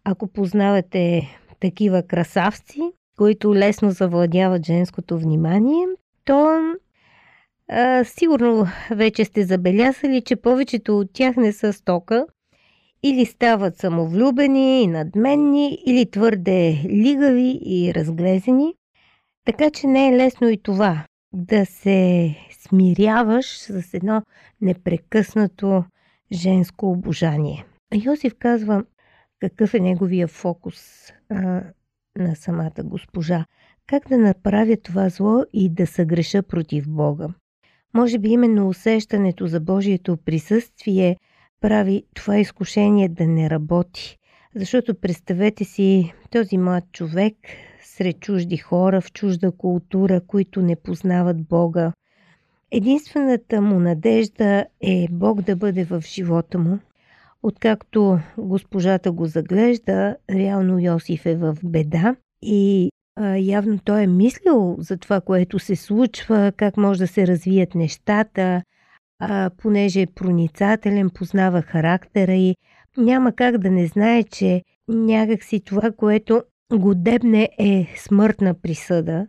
Ако 0.03 0.27
познавате 0.27 1.29
такива 1.59 2.03
красавци, 2.03 2.81
които 3.17 3.55
лесно 3.55 3.91
завладяват 3.91 4.65
женското 4.65 5.19
внимание, 5.19 5.85
то 6.25 6.59
а, 7.69 8.03
сигурно 8.03 8.67
вече 8.91 9.25
сте 9.25 9.43
забелязали, 9.43 10.21
че 10.21 10.35
повечето 10.35 10.99
от 10.99 11.13
тях 11.13 11.35
не 11.35 11.53
са 11.53 11.73
стока 11.73 12.25
или 13.03 13.25
стават 13.25 13.77
самовлюбени 13.77 14.83
и 14.83 14.87
надменни, 14.87 15.77
или 15.85 16.11
твърде 16.11 16.81
лигави 16.85 17.59
и 17.65 17.93
разглезени. 17.93 18.73
Така 19.45 19.69
че 19.69 19.87
не 19.87 20.07
е 20.07 20.17
лесно 20.17 20.49
и 20.49 20.57
това 20.57 21.05
да 21.33 21.65
се 21.65 22.35
смиряваш 22.51 23.57
с 23.57 23.93
едно 23.93 24.21
непрекъснато 24.61 25.83
женско 26.31 26.91
обожание. 26.91 27.65
Йосиф 28.05 28.33
казва 28.39 28.83
какъв 29.39 29.73
е 29.73 29.79
неговия 29.79 30.27
фокус 30.27 31.11
а, 31.29 31.63
на 32.17 32.35
самата 32.35 32.83
госпожа. 32.83 33.45
Как 33.87 34.07
да 34.09 34.17
направя 34.17 34.77
това 34.77 35.09
зло 35.09 35.43
и 35.53 35.69
да 35.69 35.87
съгреша 35.87 36.43
против 36.43 36.89
Бога? 36.89 37.27
Може 37.93 38.19
би 38.19 38.29
именно 38.29 38.67
усещането 38.67 39.47
за 39.47 39.59
Божието 39.59 40.17
присъствие 40.17 41.17
прави 41.61 42.03
това 42.13 42.37
изкушение 42.37 43.09
да 43.09 43.27
не 43.27 43.49
работи. 43.49 44.17
Защото 44.55 44.95
представете 44.95 45.63
си 45.63 46.13
този 46.31 46.57
млад 46.57 46.83
човек 46.91 47.35
сред 47.83 48.19
чужди 48.19 48.57
хора, 48.57 49.01
в 49.01 49.11
чужда 49.11 49.51
култура, 49.51 50.21
които 50.27 50.61
не 50.61 50.75
познават 50.75 51.47
Бога. 51.47 51.91
Единствената 52.71 53.61
му 53.61 53.79
надежда 53.79 54.65
е 54.81 55.07
Бог 55.11 55.41
да 55.41 55.55
бъде 55.55 55.83
в 55.83 56.03
живота 56.05 56.59
му. 56.59 56.79
Откакто 57.43 58.19
госпожата 58.37 59.11
го 59.11 59.25
заглежда, 59.25 60.15
реално 60.29 60.79
Йосиф 60.79 61.25
е 61.25 61.35
в 61.35 61.57
беда 61.63 62.15
и 62.41 62.89
а, 63.15 63.37
явно 63.37 63.79
той 63.79 64.01
е 64.01 64.07
мислил 64.07 64.75
за 64.79 64.97
това, 64.97 65.21
което 65.21 65.59
се 65.59 65.75
случва, 65.75 66.51
как 66.57 66.77
може 66.77 66.99
да 66.99 67.07
се 67.07 67.27
развият 67.27 67.75
нещата, 67.75 68.61
а, 69.21 69.49
понеже 69.57 70.01
е 70.01 70.07
проницателен, 70.07 71.09
познава 71.09 71.61
характера 71.61 72.33
и 72.33 72.55
няма 72.97 73.31
как 73.31 73.57
да 73.57 73.71
не 73.71 73.87
знае, 73.87 74.23
че 74.23 74.63
някакси 74.87 75.59
това, 75.59 75.91
което 75.91 76.43
го 76.73 76.95
дебне 76.95 77.49
е 77.59 77.87
смъртна 77.97 78.53
присъда, 78.53 79.27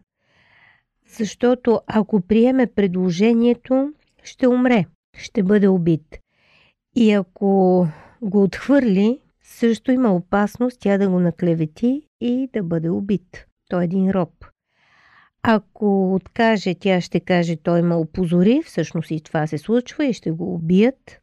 защото 1.18 1.80
ако 1.86 2.20
приеме 2.20 2.66
предложението, 2.66 3.92
ще 4.22 4.48
умре, 4.48 4.84
ще 5.16 5.42
бъде 5.42 5.68
убит. 5.68 6.18
И 6.96 7.12
ако 7.12 7.86
го 8.22 8.42
отхвърли, 8.42 9.20
също 9.42 9.92
има 9.92 10.14
опасност 10.14 10.80
тя 10.80 10.98
да 10.98 11.08
го 11.08 11.20
наклевети 11.20 12.02
и 12.20 12.48
да 12.52 12.62
бъде 12.62 12.90
убит. 12.90 13.46
Той 13.70 13.82
е 13.82 13.84
един 13.84 14.10
роб. 14.10 14.30
Ако 15.42 16.14
откаже, 16.14 16.74
тя 16.74 17.00
ще 17.00 17.20
каже, 17.20 17.56
той 17.56 17.82
ме 17.82 17.94
опозори, 17.94 18.62
всъщност 18.66 19.10
и 19.10 19.20
това 19.20 19.46
се 19.46 19.58
случва 19.58 20.06
и 20.06 20.12
ще 20.12 20.30
го 20.30 20.54
убият. 20.54 21.20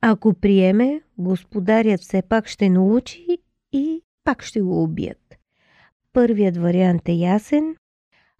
Ако 0.00 0.34
приеме, 0.34 1.00
господарят 1.18 2.00
все 2.00 2.22
пак 2.22 2.48
ще 2.48 2.68
научи 2.68 3.26
и 3.72 4.02
пак 4.24 4.42
ще 4.42 4.60
го 4.60 4.82
убият. 4.82 5.38
Първият 6.12 6.56
вариант 6.56 7.08
е 7.08 7.12
ясен. 7.12 7.76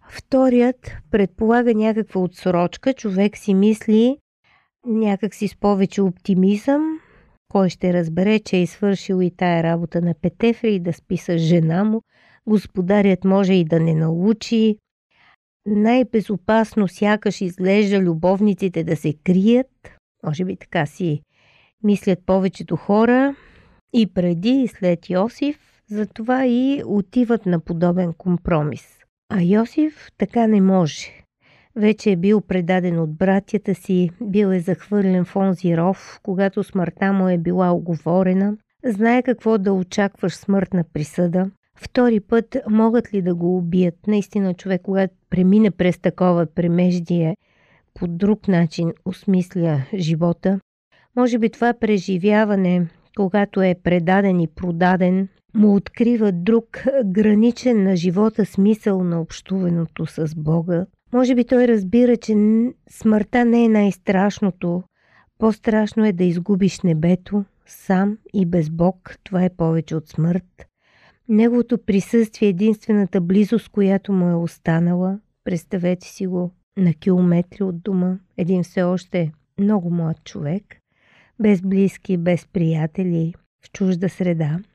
Вторият 0.09 0.91
предполага 1.11 1.73
някаква 1.73 2.21
отсрочка. 2.21 2.93
Човек 2.93 3.37
си 3.37 3.53
мисли 3.53 4.17
някак 4.85 5.33
си 5.33 5.47
с 5.47 5.55
повече 5.55 6.01
оптимизъм. 6.01 6.99
Кой 7.51 7.69
ще 7.69 7.93
разбере, 7.93 8.39
че 8.39 8.61
е 8.61 8.67
свършил 8.67 9.21
и 9.21 9.31
тая 9.31 9.63
работа 9.63 10.01
на 10.01 10.13
Петефри 10.21 10.75
и 10.75 10.79
да 10.79 10.93
спи 10.93 11.17
с 11.17 11.37
жена 11.37 11.83
му. 11.83 12.01
Господарят 12.47 13.23
може 13.23 13.53
и 13.53 13.65
да 13.65 13.79
не 13.79 13.93
научи. 13.93 14.77
Най-безопасно 15.65 16.87
сякаш 16.87 17.41
изглежда 17.41 17.99
любовниците 17.99 18.83
да 18.83 18.95
се 18.95 19.13
крият. 19.23 19.97
Може 20.25 20.45
би 20.45 20.55
така 20.55 20.85
си 20.85 21.21
мислят 21.83 22.19
повечето 22.25 22.75
хора. 22.75 23.35
И 23.93 24.13
преди 24.13 24.49
и 24.49 24.67
след 24.67 25.09
Йосиф 25.09 25.81
затова 25.87 26.45
и 26.45 26.83
отиват 26.85 27.45
на 27.45 27.59
подобен 27.59 28.13
компромис. 28.13 28.99
А 29.29 29.41
Йосиф 29.41 30.07
така 30.17 30.47
не 30.47 30.61
може. 30.61 31.23
Вече 31.75 32.11
е 32.11 32.15
бил 32.15 32.41
предаден 32.41 32.99
от 32.99 33.13
братята 33.17 33.75
си, 33.75 34.09
бил 34.21 34.47
е 34.47 34.59
захвърлен 34.59 35.25
в 35.25 35.35
онзи 35.35 35.77
ров, 35.77 36.19
когато 36.23 36.63
смъртта 36.63 37.13
му 37.13 37.29
е 37.29 37.37
била 37.37 37.71
оговорена, 37.71 38.57
знае 38.85 39.23
какво 39.23 39.57
да 39.57 39.73
очакваш 39.73 40.35
смъртна 40.35 40.83
присъда. 40.93 41.51
Втори 41.77 42.19
път 42.19 42.57
могат 42.69 43.13
ли 43.13 43.21
да 43.21 43.35
го 43.35 43.57
убият? 43.57 44.07
Наистина 44.07 44.53
човек, 44.53 44.81
когато 44.81 45.13
премине 45.29 45.71
през 45.71 45.99
такова 45.99 46.45
премеждие, 46.45 47.35
по 47.93 48.07
друг 48.07 48.47
начин 48.47 48.93
осмисля 49.05 49.81
живота. 49.95 50.59
Може 51.15 51.39
би 51.39 51.49
това 51.49 51.73
преживяване, 51.73 52.87
когато 53.17 53.61
е 53.61 53.75
предаден 53.83 54.39
и 54.39 54.47
продаден, 54.47 55.27
му 55.55 55.75
открива 55.75 56.31
друг 56.31 56.83
граничен 57.05 57.83
на 57.83 57.95
живота 57.95 58.45
смисъл 58.45 59.03
на 59.03 59.21
общуването 59.21 60.05
с 60.05 60.35
Бога. 60.35 60.85
Може 61.13 61.35
би 61.35 61.45
той 61.45 61.67
разбира, 61.67 62.17
че 62.17 62.35
смъртта 62.89 63.45
не 63.45 63.65
е 63.65 63.69
най-страшното. 63.69 64.83
По-страшно 65.39 66.05
е 66.05 66.13
да 66.13 66.23
изгубиш 66.23 66.81
небето, 66.81 67.45
сам 67.65 68.17
и 68.33 68.45
без 68.45 68.69
Бог. 68.69 69.17
Това 69.23 69.43
е 69.43 69.55
повече 69.57 69.95
от 69.95 70.07
смърт. 70.07 70.65
Неговото 71.29 71.77
присъствие 71.77 72.47
е 72.47 72.49
единствената 72.49 73.21
близост, 73.21 73.69
която 73.69 74.13
му 74.13 74.29
е 74.29 74.35
останала. 74.35 75.19
Представете 75.43 76.07
си 76.07 76.27
го 76.27 76.51
на 76.77 76.93
километри 76.93 77.63
от 77.63 77.81
дома. 77.81 78.17
Един 78.37 78.63
все 78.63 78.83
още 78.83 79.31
много 79.59 79.91
млад 79.91 80.23
човек, 80.23 80.63
без 81.39 81.61
близки, 81.61 82.17
без 82.17 82.47
приятели, 82.47 83.33
в 83.65 83.71
чужда 83.71 84.09
среда– 84.09 84.59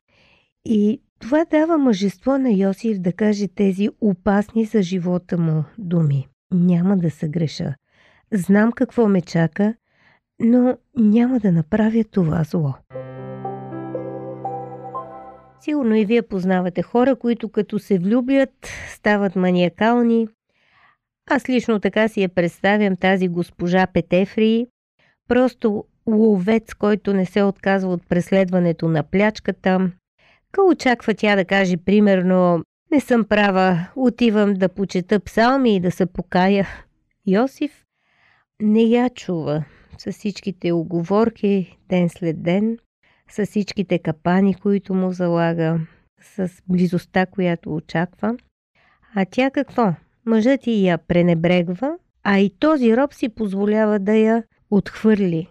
И 0.64 1.02
това 1.19 1.45
дава 1.45 1.78
мъжество 1.78 2.38
на 2.38 2.50
Йосиф 2.50 3.00
да 3.00 3.12
каже 3.12 3.49
тези 3.49 3.88
опасни 4.00 4.64
за 4.64 4.83
живота 4.83 5.38
му 5.38 5.64
думи. 5.78 6.28
Няма 6.52 6.97
да 6.97 7.11
се 7.11 7.28
греша. 7.28 7.75
Знам 8.33 8.73
какво 8.73 9.09
ме 9.09 9.21
чака, 9.21 9.75
но 10.40 10.76
няма 10.97 11.40
да 11.40 11.52
направя 11.52 12.05
това 12.05 12.45
зло. 12.45 12.75
Сигурно 15.68 15.94
и 15.94 16.04
вие 16.04 16.22
познавате 16.22 16.82
хора, 16.82 17.16
които 17.16 17.48
като 17.48 17.78
се 17.78 17.98
влюбят, 17.98 18.68
стават 18.88 19.37
маниакални. 19.37 20.28
Аз 21.30 21.48
лично 21.48 21.80
така 21.80 22.08
си 22.08 22.22
я 22.22 22.28
представям 22.28 22.96
тази 22.96 23.28
госпожа 23.28 23.87
Петефри, 23.87 24.66
просто 25.28 25.84
ловец, 26.06 26.75
който 26.75 27.14
не 27.14 27.26
се 27.26 27.42
отказва 27.42 27.92
от 27.92 28.08
преследването 28.08 28.88
на 28.88 29.02
плячката. 29.02 29.90
Ка 30.52 30.62
очаква 30.62 31.14
тя 31.14 31.37
да 31.37 31.44
каже 31.44 31.76
примерно 31.76 32.62
«Не 32.90 33.00
съм 33.00 33.25
права, 33.25 33.87
отивам 33.96 34.54
да 34.54 34.68
почета 34.68 35.20
псалми 35.20 35.76
и 35.76 35.80
да 35.80 35.90
се 35.90 36.06
покая». 36.06 36.68
Йосиф 37.26 37.84
не 38.62 38.82
я 38.82 39.10
чува 39.10 39.64
с 39.98 40.12
всичките 40.12 40.72
оговорки 40.72 41.78
ден 41.88 42.08
след 42.08 42.42
ден, 42.42 42.78
с 43.30 43.47
всичките 43.47 43.99
капани, 43.99 44.54
които 44.54 44.94
му 44.94 45.12
залага, 45.12 45.80
с 46.20 46.50
близостта, 46.68 47.26
която 47.26 47.75
очаква. 47.75 48.37
А 49.14 49.25
тя 49.30 49.50
какво? 49.50 49.94
Мъжът 50.26 50.66
и 50.66 50.87
я 50.87 50.99
пренебрегва, 50.99 51.99
а 52.25 52.38
и 52.38 52.50
този 52.50 52.97
роб 52.97 53.14
си 53.14 53.28
позволява 53.28 53.99
да 53.99 54.14
я 54.14 54.44
отхвърли. 54.70 55.49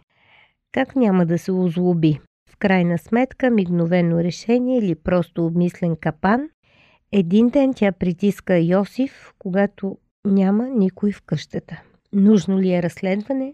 Как 0.72 0.96
няма 0.96 1.26
да 1.26 1.38
се 1.38 1.52
озлоби? 1.52 2.20
В 2.50 2.58
крайна 2.58 2.98
сметка, 2.98 3.50
мигновено 3.50 4.20
решение 4.20 4.78
или 4.78 4.96
просто 4.96 5.46
обмислен 5.46 5.96
капан, 5.96 6.50
един 7.12 7.50
ден 7.50 7.74
тя 7.74 7.92
притиска 7.92 8.60
Йосиф, 8.60 9.34
когато 9.40 9.98
няма 10.26 10.70
никой 10.70 11.12
в 11.12 11.22
къщата. 11.22 11.82
Нужно 12.14 12.60
ли 12.60 12.74
е 12.74 12.84
разследване? 12.84 13.54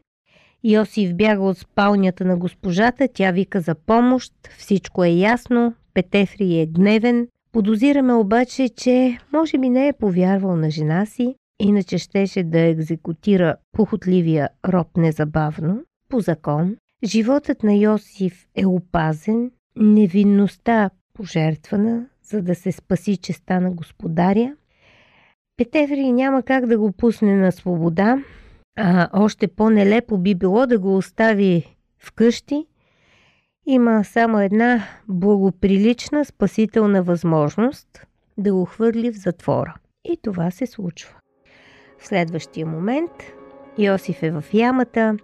Йосиф 0.64 1.16
бяга 1.16 1.44
от 1.44 1.58
спалнята 1.58 2.26
на 2.26 2.38
госпожата, 2.38 3.08
тя 3.14 3.32
вика 3.32 3.62
за 3.62 3.76
помощ, 3.76 4.34
всичко 4.58 5.04
е 5.04 5.10
ясно, 5.10 5.74
Петефри 5.94 6.60
е 6.60 6.66
гневен. 6.66 7.28
Подозираме 7.52 8.14
обаче, 8.14 8.70
че 8.70 9.18
може 9.34 9.58
би 9.58 9.70
не 9.70 9.88
е 9.88 9.94
повярвал 9.94 10.56
на 10.56 10.70
жена 10.70 11.06
си, 11.06 11.36
иначе 11.60 11.98
щеше 11.98 12.44
да 12.44 12.60
екзекутира 12.60 13.56
похотливия 13.72 14.50
роб 14.68 14.88
незабавно. 14.98 15.84
По 16.10 16.20
закон, 16.20 16.76
животът 17.04 17.64
на 17.64 17.74
Йосиф 17.74 18.48
е 18.56 18.66
опазен, 18.66 19.52
невинността 19.76 20.90
пожертвана, 21.14 22.06
за 22.24 22.42
да 22.42 22.56
се 22.56 22.72
спаси 22.72 23.18
честа 23.18 23.62
на 23.62 23.72
господаря. 23.72 24.56
Петефри 25.58 26.12
няма 26.12 26.44
как 26.44 26.66
да 26.66 26.78
го 26.78 26.92
пусне 26.92 27.36
на 27.36 27.52
свобода, 27.52 28.24
а, 28.76 29.10
още 29.14 29.48
по-нелепо 29.48 30.18
би 30.18 30.36
било 30.36 30.68
да 30.68 30.80
го 30.80 30.98
остави 30.98 31.78
вкъщи. 32.00 32.66
Има 33.66 34.04
само 34.04 34.40
една 34.40 34.84
благоприлична 35.08 36.26
спасителна 36.26 37.04
възможност 37.04 38.06
да 38.38 38.54
го 38.54 38.66
хвърли 38.66 39.12
в 39.12 39.16
затвора. 39.16 39.76
И 40.06 40.18
това 40.22 40.52
се 40.52 40.66
случва. 40.66 41.16
В 42.00 42.08
следващия 42.08 42.66
момент 42.66 43.12
Йосиф 43.78 44.24
е 44.24 44.32
в 44.32 44.44
ямата, 44.54 45.18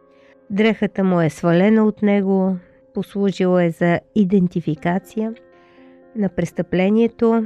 дрехата 0.49 1.03
му 1.03 1.21
е 1.21 1.29
свалена 1.29 1.85
от 1.85 2.01
него, 2.01 2.57
послужила 2.93 3.63
е 3.63 3.69
за 3.69 3.99
идентификация 4.15 5.33
на 6.15 6.29
престъплението, 6.29 7.43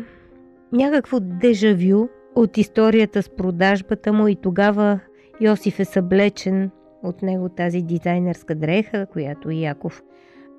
някакво 0.72 1.20
дежавю 1.20 2.08
от 2.36 2.58
историята 2.58 3.24
с 3.24 3.30
продажбата 3.30 4.14
му 4.14 4.28
и 4.28 4.36
тогава 4.36 5.00
Йосиф 5.42 5.80
е 5.80 5.86
съблечен 5.86 6.72
от 7.04 7.22
него 7.22 7.50
тази 7.50 7.82
дизайнерска 7.82 8.56
дреха, 8.56 9.06
която 9.06 9.52
Яков 9.52 10.04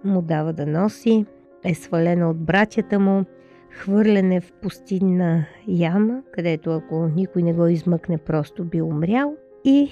му 0.05 0.23
дава 0.23 0.53
да 0.53 0.67
носи, 0.67 1.27
е 1.65 1.75
свалена 1.75 2.31
от 2.31 2.41
братята 2.41 2.99
му, 3.01 3.25
хвърлене 3.71 4.41
в 4.41 4.53
пустинна 4.53 5.47
яма, 5.69 6.23
където 6.33 6.71
ако 6.71 7.09
никой 7.17 7.43
не 7.43 7.53
го 7.53 7.67
измъкне, 7.67 8.19
просто 8.19 8.65
би 8.65 8.83
умрял. 8.83 9.37
И 9.65 9.91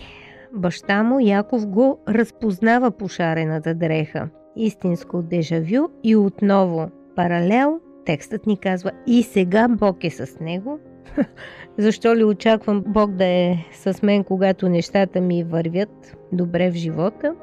баща 0.52 1.02
му 1.02 1.20
Яков 1.20 1.66
го 1.66 1.98
разпознава 2.08 2.90
по 2.90 3.08
шарената 3.08 3.74
дреха. 3.74 4.28
Истинско 4.56 5.22
дежавю 5.22 5.88
и 6.04 6.16
отново 6.16 6.90
паралел. 7.16 7.80
Текстът 8.04 8.46
ни 8.46 8.56
казва 8.56 8.90
и 9.06 9.22
сега 9.22 9.68
Бог 9.68 10.04
е 10.04 10.10
с 10.10 10.40
него, 10.40 10.78
Защо 11.78 12.16
ли 12.16 12.24
очаквам 12.24 12.84
Бог 12.86 13.10
да 13.10 13.24
е 13.24 13.56
с 13.72 14.02
мен, 14.02 14.24
когато 14.24 14.68
нещата 14.68 15.20
ми 15.20 15.44
вървят 15.44 16.16
добре 16.32 16.70
в 16.70 16.74
живота? 16.74 17.34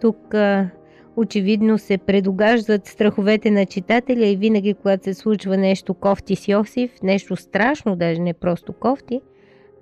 Тук 0.00 0.34
а, 0.34 0.68
очевидно 1.16 1.78
се 1.78 1.98
предогаждат 1.98 2.86
страховете 2.86 3.50
на 3.50 3.66
читателя 3.66 4.26
и 4.26 4.36
винаги, 4.36 4.74
когато 4.74 5.04
се 5.04 5.14
случва 5.14 5.56
нещо 5.56 5.94
кофти 5.94 6.36
с 6.36 6.48
Йосиф, 6.48 6.90
нещо 7.02 7.36
страшно, 7.36 7.96
даже 7.96 8.20
не 8.20 8.34
просто 8.34 8.72
кофти, 8.72 9.20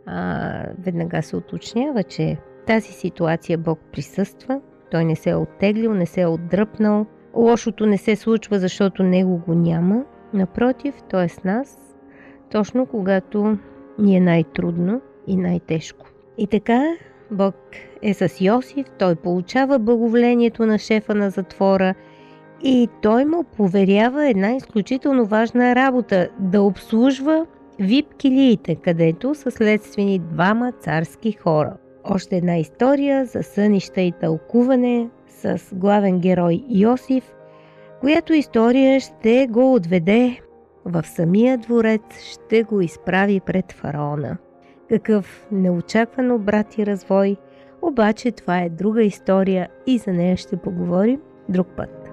а, 0.06 0.64
веднага 0.78 1.22
се 1.22 1.36
уточнява, 1.36 2.02
че 2.02 2.36
тази 2.66 2.92
ситуация 2.92 3.58
Бог 3.58 3.78
присъства, 3.92 4.60
той 4.90 5.04
не 5.04 5.16
се 5.16 5.30
е 5.30 5.34
оттеглил, 5.34 5.94
не 5.94 6.06
се 6.06 6.20
е 6.20 6.26
отдръпнал, 6.26 7.06
лошото 7.34 7.86
не 7.86 7.98
се 7.98 8.16
случва, 8.16 8.58
защото 8.58 9.02
него 9.02 9.42
го 9.46 9.54
няма, 9.54 10.04
напротив, 10.34 10.94
той 11.10 11.24
е 11.24 11.28
с 11.28 11.44
нас 11.44 11.89
точно 12.50 12.86
когато 12.86 13.58
ни 13.98 14.16
е 14.16 14.20
най-трудно 14.20 15.00
и 15.26 15.36
най-тежко. 15.36 16.06
И 16.38 16.46
така, 16.46 16.94
Бог 17.30 17.54
е 18.02 18.14
с 18.14 18.40
Йосиф, 18.40 18.86
той 18.98 19.14
получава 19.14 19.78
благоволението 19.78 20.66
на 20.66 20.78
шефа 20.78 21.14
на 21.14 21.30
затвора 21.30 21.94
и 22.62 22.88
той 23.02 23.24
му 23.24 23.44
поверява 23.56 24.28
една 24.28 24.54
изключително 24.54 25.24
важна 25.24 25.74
работа 25.74 26.28
да 26.38 26.62
обслужва 26.62 27.46
вип-килиите, 27.80 28.76
където 28.76 29.34
са 29.34 29.50
следствени 29.50 30.18
двама 30.18 30.72
царски 30.72 31.32
хора. 31.32 31.76
Още 32.04 32.36
една 32.36 32.56
история 32.56 33.26
за 33.26 33.42
сънища 33.42 34.00
и 34.00 34.12
тълкуване 34.20 35.08
с 35.28 35.60
главен 35.72 36.18
герой 36.18 36.64
Йосиф, 36.68 37.32
която 38.00 38.32
история 38.32 39.00
ще 39.00 39.46
го 39.50 39.74
отведе 39.74 40.40
в 40.84 41.04
самия 41.06 41.58
дворец 41.58 42.02
ще 42.20 42.62
го 42.62 42.80
изправи 42.80 43.40
пред 43.40 43.72
фараона. 43.72 44.36
Какъв 44.88 45.46
неочакван 45.52 46.30
обрат 46.30 46.78
и 46.78 46.86
развой, 46.86 47.36
обаче 47.82 48.32
това 48.32 48.58
е 48.58 48.68
друга 48.68 49.02
история 49.02 49.68
и 49.86 49.98
за 49.98 50.12
нея 50.12 50.36
ще 50.36 50.56
поговорим 50.56 51.20
друг 51.48 51.68
път. 51.76 52.10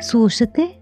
Слушате 0.00 0.81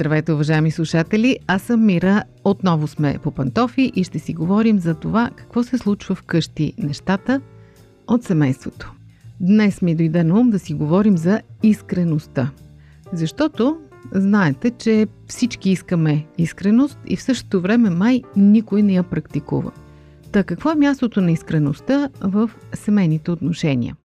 Здравейте, 0.00 0.32
уважаеми 0.32 0.70
слушатели! 0.70 1.38
Аз 1.46 1.62
съм 1.62 1.86
Мира. 1.86 2.22
Отново 2.44 2.86
сме 2.86 3.18
по 3.22 3.30
пантофи 3.30 3.92
и 3.96 4.04
ще 4.04 4.18
си 4.18 4.34
говорим 4.34 4.78
за 4.78 4.94
това 4.94 5.30
какво 5.36 5.62
се 5.62 5.78
случва 5.78 6.14
вкъщи 6.14 6.72
нещата 6.78 7.40
от 8.06 8.22
семейството. 8.22 8.92
Днес 9.40 9.82
ми 9.82 9.94
дойде 9.94 10.24
на 10.24 10.40
ум 10.40 10.50
да 10.50 10.58
си 10.58 10.74
говорим 10.74 11.16
за 11.16 11.40
искреността. 11.62 12.50
Защото 13.12 13.78
знаете, 14.12 14.70
че 14.70 15.06
всички 15.26 15.70
искаме 15.70 16.26
искреност 16.38 16.98
и 17.06 17.16
в 17.16 17.22
същото 17.22 17.60
време 17.60 17.90
май 17.90 18.22
никой 18.36 18.82
не 18.82 18.92
я 18.92 19.02
практикува. 19.02 19.70
Та 20.32 20.44
какво 20.44 20.70
е 20.70 20.74
мястото 20.74 21.20
на 21.20 21.32
искреността 21.32 22.08
в 22.20 22.50
семейните 22.74 23.30
отношения? 23.30 23.96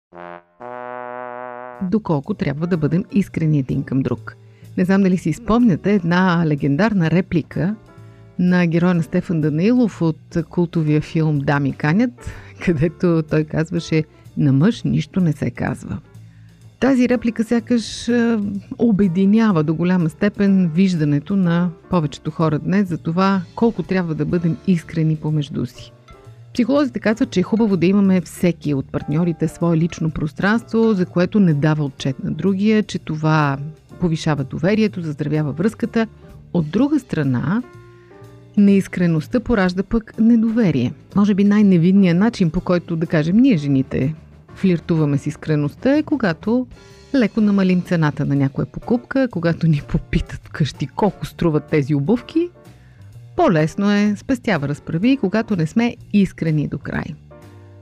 Доколко 1.92 2.34
трябва 2.34 2.68
да 2.68 2.78
бъдем 2.78 3.04
искрени 3.12 3.60
един 3.60 3.84
към 3.84 4.02
друг? 4.02 4.36
Не 4.78 4.86
знам 4.86 5.02
дали 5.02 5.18
си 5.18 5.34
спомняте 5.34 5.94
една 5.94 6.44
легендарна 6.48 7.12
реплика 7.12 7.76
на 8.40 8.68
героя 8.68 8.94
на 8.94 9.04
Стефан 9.04 9.42
Данилов 9.42 10.02
от 10.02 10.38
култовия 10.50 11.02
филм 11.02 11.40
Дами 11.40 11.74
канят, 11.74 12.32
където 12.66 13.24
той 13.30 13.44
казваше 13.44 14.04
на 14.38 14.54
мъж 14.54 14.84
нищо 14.84 15.20
не 15.20 15.34
се 15.34 15.52
казва. 15.52 16.00
Тази 16.80 17.10
реплика 17.10 17.44
сякаш 17.44 18.10
обединява 18.78 19.64
до 19.64 19.76
голяма 19.76 20.10
степен 20.10 20.72
виждането 20.76 21.36
на 21.36 21.70
повечето 21.90 22.32
хора 22.32 22.60
днес 22.60 22.88
за 22.88 22.98
това 22.98 23.42
колко 23.56 23.84
трябва 23.84 24.16
да 24.16 24.26
бъдем 24.26 24.58
искрени 24.68 25.16
помежду 25.16 25.66
си. 25.66 25.92
Психолозите 26.56 27.00
казват, 27.00 27.30
че 27.30 27.40
е 27.40 27.44
хубаво 27.44 27.78
да 27.78 27.86
имаме 27.86 28.22
всеки 28.22 28.74
от 28.74 28.92
партньорите 28.92 29.48
свое 29.48 29.78
лично 29.78 30.10
пространство, 30.10 30.94
за 30.94 31.06
което 31.06 31.40
не 31.40 31.54
дава 31.54 31.84
отчет 31.86 32.24
на 32.24 32.32
другия, 32.32 32.84
че 32.84 33.00
това 33.00 33.58
повишава 34.00 34.44
доверието, 34.44 35.02
заздравява 35.02 35.52
връзката. 35.52 36.08
От 36.54 36.70
друга 36.70 37.00
страна, 37.00 37.62
неискреността 38.58 39.40
поражда 39.40 39.84
пък 39.84 40.20
недоверие. 40.20 40.94
Може 41.16 41.34
би 41.34 41.44
най-невинният 41.44 42.18
начин, 42.18 42.50
по 42.50 42.62
който 42.62 42.96
да 42.96 43.06
кажем 43.06 43.38
ние 43.38 43.58
жените 43.58 44.16
флиртуваме 44.56 45.18
с 45.18 45.28
искреността 45.28 45.98
е 45.98 46.04
когато 46.04 46.68
леко 47.16 47.42
намалим 47.42 47.82
цената 47.82 48.26
на 48.26 48.36
някоя 48.36 48.66
покупка, 48.66 49.28
когато 49.32 49.68
ни 49.68 49.82
попитат 49.88 50.42
вкъщи 50.44 50.88
колко 50.88 51.26
струват 51.26 51.64
тези 51.64 51.96
обувки, 51.96 52.50
по-лесно 53.36 53.92
е, 53.92 54.16
спестява 54.18 54.68
разправи, 54.68 55.18
когато 55.18 55.56
не 55.56 55.68
сме 55.68 55.96
искрени 56.14 56.68
до 56.68 56.78
край. 56.78 57.06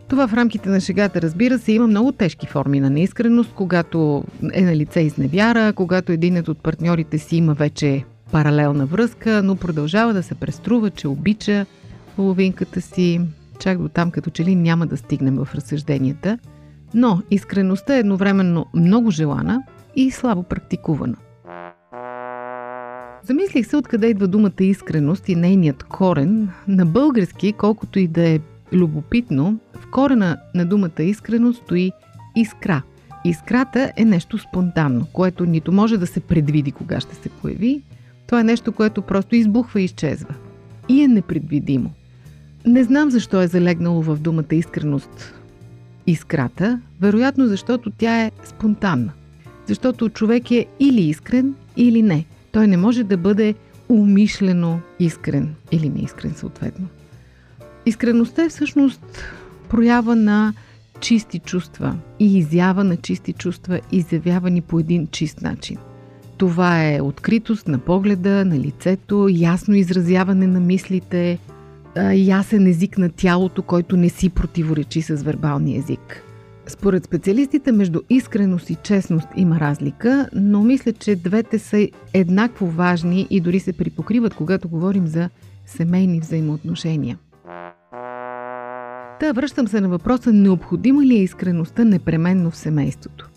Това 0.07 0.27
в 0.27 0.33
рамките 0.33 0.69
на 0.69 0.79
шегата, 0.79 1.21
разбира 1.21 1.59
се, 1.59 1.71
има 1.71 1.87
много 1.87 2.11
тежки 2.11 2.47
форми 2.47 2.79
на 2.79 2.89
неискреност, 2.89 3.53
когато 3.55 4.23
е 4.53 4.61
на 4.61 4.75
лице 4.75 5.01
изневяра, 5.01 5.73
когато 5.73 6.11
единът 6.11 6.47
от 6.47 6.57
партньорите 6.57 7.17
си 7.17 7.35
има 7.35 7.53
вече 7.53 8.03
паралелна 8.31 8.85
връзка, 8.85 9.41
но 9.43 9.55
продължава 9.55 10.13
да 10.13 10.23
се 10.23 10.35
преструва, 10.35 10.89
че 10.89 11.07
обича 11.07 11.65
половинката 12.15 12.81
си, 12.81 13.21
чак 13.59 13.77
до 13.77 13.89
там 13.89 14.11
като 14.11 14.29
че 14.29 14.43
ли 14.43 14.55
няма 14.55 14.87
да 14.87 14.97
стигнем 14.97 15.35
в 15.35 15.55
разсъжденията. 15.55 16.39
Но 16.93 17.21
искреността 17.31 17.95
е 17.95 17.99
едновременно 17.99 18.65
много 18.73 19.11
желана 19.11 19.63
и 19.95 20.11
слабо 20.11 20.43
практикувана. 20.43 21.15
Замислих 23.25 23.67
се 23.67 23.77
откъде 23.77 24.07
идва 24.07 24.27
думата 24.27 24.51
искреност 24.59 25.29
и 25.29 25.35
нейният 25.35 25.83
корен. 25.83 26.49
На 26.67 26.85
български, 26.85 27.53
колкото 27.53 27.99
и 27.99 28.07
да 28.07 28.29
е 28.29 28.39
любопитно, 28.73 29.59
в 29.75 29.91
корена 29.91 30.37
на 30.55 30.65
думата 30.65 31.03
искреност 31.03 31.63
стои 31.63 31.91
искра. 32.35 32.81
Искрата 33.25 33.91
е 33.97 34.05
нещо 34.05 34.37
спонтанно, 34.37 35.07
което 35.13 35.45
нито 35.45 35.71
може 35.71 35.97
да 35.97 36.07
се 36.07 36.19
предвиди 36.19 36.71
кога 36.71 36.99
ще 36.99 37.15
се 37.15 37.29
появи, 37.29 37.81
то 38.27 38.39
е 38.39 38.43
нещо, 38.43 38.71
което 38.71 39.01
просто 39.01 39.35
избухва 39.35 39.81
и 39.81 39.83
изчезва. 39.83 40.33
И 40.89 41.01
е 41.01 41.07
непредвидимо. 41.07 41.91
Не 42.65 42.83
знам 42.83 43.11
защо 43.11 43.41
е 43.41 43.47
залегнало 43.47 44.01
в 44.01 44.15
думата 44.15 44.45
искреност 44.51 45.33
искрата, 46.07 46.81
вероятно 47.01 47.47
защото 47.47 47.89
тя 47.89 48.21
е 48.21 48.31
спонтанна. 48.43 49.11
Защото 49.67 50.09
човек 50.09 50.51
е 50.51 50.65
или 50.79 51.01
искрен, 51.01 51.55
или 51.77 52.01
не. 52.01 52.25
Той 52.53 52.67
не 52.67 52.77
може 52.77 53.03
да 53.03 53.17
бъде 53.17 53.55
умишлено 53.89 54.79
искрен 54.99 55.55
или 55.71 55.89
неискрен 55.89 56.33
съответно. 56.35 56.87
Искреността 57.85 58.43
е 58.43 58.49
всъщност 58.49 59.23
проява 59.69 60.15
на 60.15 60.53
чисти 60.99 61.39
чувства 61.39 61.95
и 62.19 62.37
изява 62.37 62.83
на 62.83 62.97
чисти 62.97 63.33
чувства, 63.33 63.79
изявявани 63.91 64.61
по 64.61 64.79
един 64.79 65.07
чист 65.07 65.41
начин. 65.41 65.77
Това 66.37 66.89
е 66.89 67.01
откритост 67.01 67.67
на 67.67 67.79
погледа, 67.79 68.45
на 68.45 68.59
лицето, 68.59 69.27
ясно 69.31 69.75
изразяване 69.75 70.47
на 70.47 70.59
мислите, 70.59 71.39
ясен 72.13 72.67
език 72.67 72.97
на 72.97 73.09
тялото, 73.09 73.61
който 73.61 73.97
не 73.97 74.09
си 74.09 74.29
противоречи 74.29 75.01
с 75.01 75.23
вербалния 75.23 75.79
език. 75.79 76.23
Според 76.67 77.05
специалистите 77.05 77.71
между 77.71 78.01
искреност 78.09 78.69
и 78.69 78.75
честност 78.75 79.27
има 79.35 79.59
разлика, 79.59 80.29
но 80.33 80.63
мисля, 80.63 80.93
че 80.93 81.15
двете 81.15 81.59
са 81.59 81.87
еднакво 82.13 82.67
важни 82.67 83.27
и 83.29 83.39
дори 83.39 83.59
се 83.59 83.73
припокриват, 83.73 84.33
когато 84.33 84.69
говорим 84.69 85.07
за 85.07 85.29
семейни 85.65 86.19
взаимоотношения. 86.19 87.17
Та 89.19 89.31
връщам 89.31 89.67
се 89.67 89.81
на 89.81 89.89
въпроса, 89.89 90.33
необходима 90.33 91.05
ли 91.05 91.15
е 91.15 91.23
искреността 91.23 91.83
непременно 91.83 92.51
в 92.51 92.57
семейството? 92.57 93.29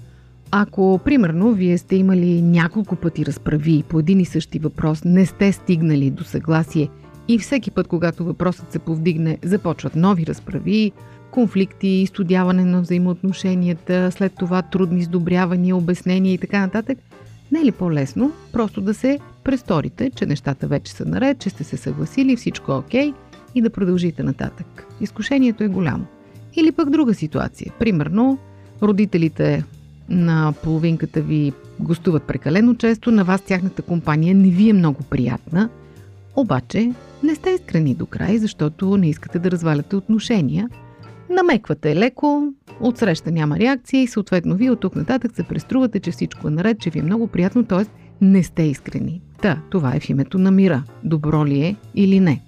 Ако, 0.51 1.01
примерно, 1.05 1.53
вие 1.53 1.79
сте 1.79 1.97
имали 1.97 2.43
няколко 2.43 2.97
пъти 2.97 3.27
разправи 3.27 3.85
по 3.89 3.99
един 3.99 4.21
и 4.21 4.25
същи 4.25 4.59
въпрос, 4.59 5.05
не 5.05 5.27
сте 5.27 5.53
стигнали 5.53 6.11
до 6.11 6.25
съгласие 6.25 6.89
и 7.29 7.39
всеки 7.39 7.71
път, 7.71 7.89
когато 7.89 8.25
въпросът 8.25 8.73
се 8.73 8.79
повдигне, 8.79 9.39
започват 9.45 9.97
нови 9.97 10.27
разправи, 10.27 10.93
конфликти, 11.37 11.89
изтодяване 11.89 12.65
на 12.65 12.81
взаимоотношенията, 12.81 14.11
след 14.13 14.33
това 14.39 14.63
трудни 14.63 15.03
сдобрявания, 15.03 15.77
обяснения 15.77 16.35
и 16.35 16.39
така 16.39 16.61
нататък, 16.61 16.99
не 17.53 17.61
е 17.61 17.65
ли 17.65 17.73
по-лесно 17.73 18.33
просто 18.53 18.81
да 18.81 18.95
се 18.95 19.19
престорите, 19.45 20.11
че 20.11 20.27
нещата 20.27 20.67
вече 20.67 20.93
са 20.93 21.05
наред, 21.05 21.39
че 21.39 21.51
сте 21.51 21.65
се 21.65 21.77
съгласили, 21.77 22.37
всичко 22.37 22.73
е 22.73 22.75
окей 22.75 23.13
и 23.55 23.63
да 23.63 23.71
продължите 23.71 24.23
нататък? 24.23 24.87
Изкушението 25.01 25.65
е 25.65 25.69
голямо. 25.69 26.07
Или 26.55 26.73
пък 26.73 26.91
друга 26.91 27.15
ситуация. 27.15 27.73
Примерно, 27.79 28.39
родителите 28.83 29.65
на 30.09 30.55
половинката 30.63 31.21
ви 31.21 31.53
гостуват 31.81 32.23
прекалено 32.23 32.75
често, 32.75 33.11
на 33.11 33.25
вас 33.25 33.43
тяхната 33.43 33.83
компания 33.83 34.35
не 34.35 34.49
ви 34.49 34.71
е 34.71 34.73
много 34.73 35.03
приятна, 35.11 35.69
обаче 36.37 36.93
не 37.23 37.35
сте 37.35 37.51
искрени 37.51 37.95
до 37.95 38.07
край, 38.07 38.39
защото 38.39 38.97
не 38.97 39.09
искате 39.09 39.39
да 39.39 39.51
разваляте 39.51 39.97
отношения– 39.97 40.69
Намеквате 41.31 41.97
леко, 41.97 42.53
отсреща 42.81 43.31
няма 43.31 43.59
реакция 43.59 44.03
и 44.03 44.07
съответно 44.07 44.57
вие 44.57 44.71
от 44.71 44.81
тук 44.81 44.97
нататък 44.97 45.37
се 45.37 45.43
преструвате, 45.43 46.01
че 46.01 46.11
всичко 46.11 46.49
е 46.49 46.51
наред, 46.51 46.81
че 46.81 46.91
ви 46.91 46.99
е 46.99 47.03
много 47.03 47.27
приятно, 47.27 47.65
т.е. 47.65 47.85
не 48.21 48.43
сте 48.43 48.63
искрени. 48.63 49.23
Та, 49.43 49.63
това 49.71 49.97
е 49.97 50.01
в 50.01 50.09
името 50.09 50.39
на 50.39 50.51
мира. 50.51 50.83
Добро 51.05 51.47
ли 51.47 51.61
е 51.61 51.77
или 51.95 52.21
не? 52.21 52.43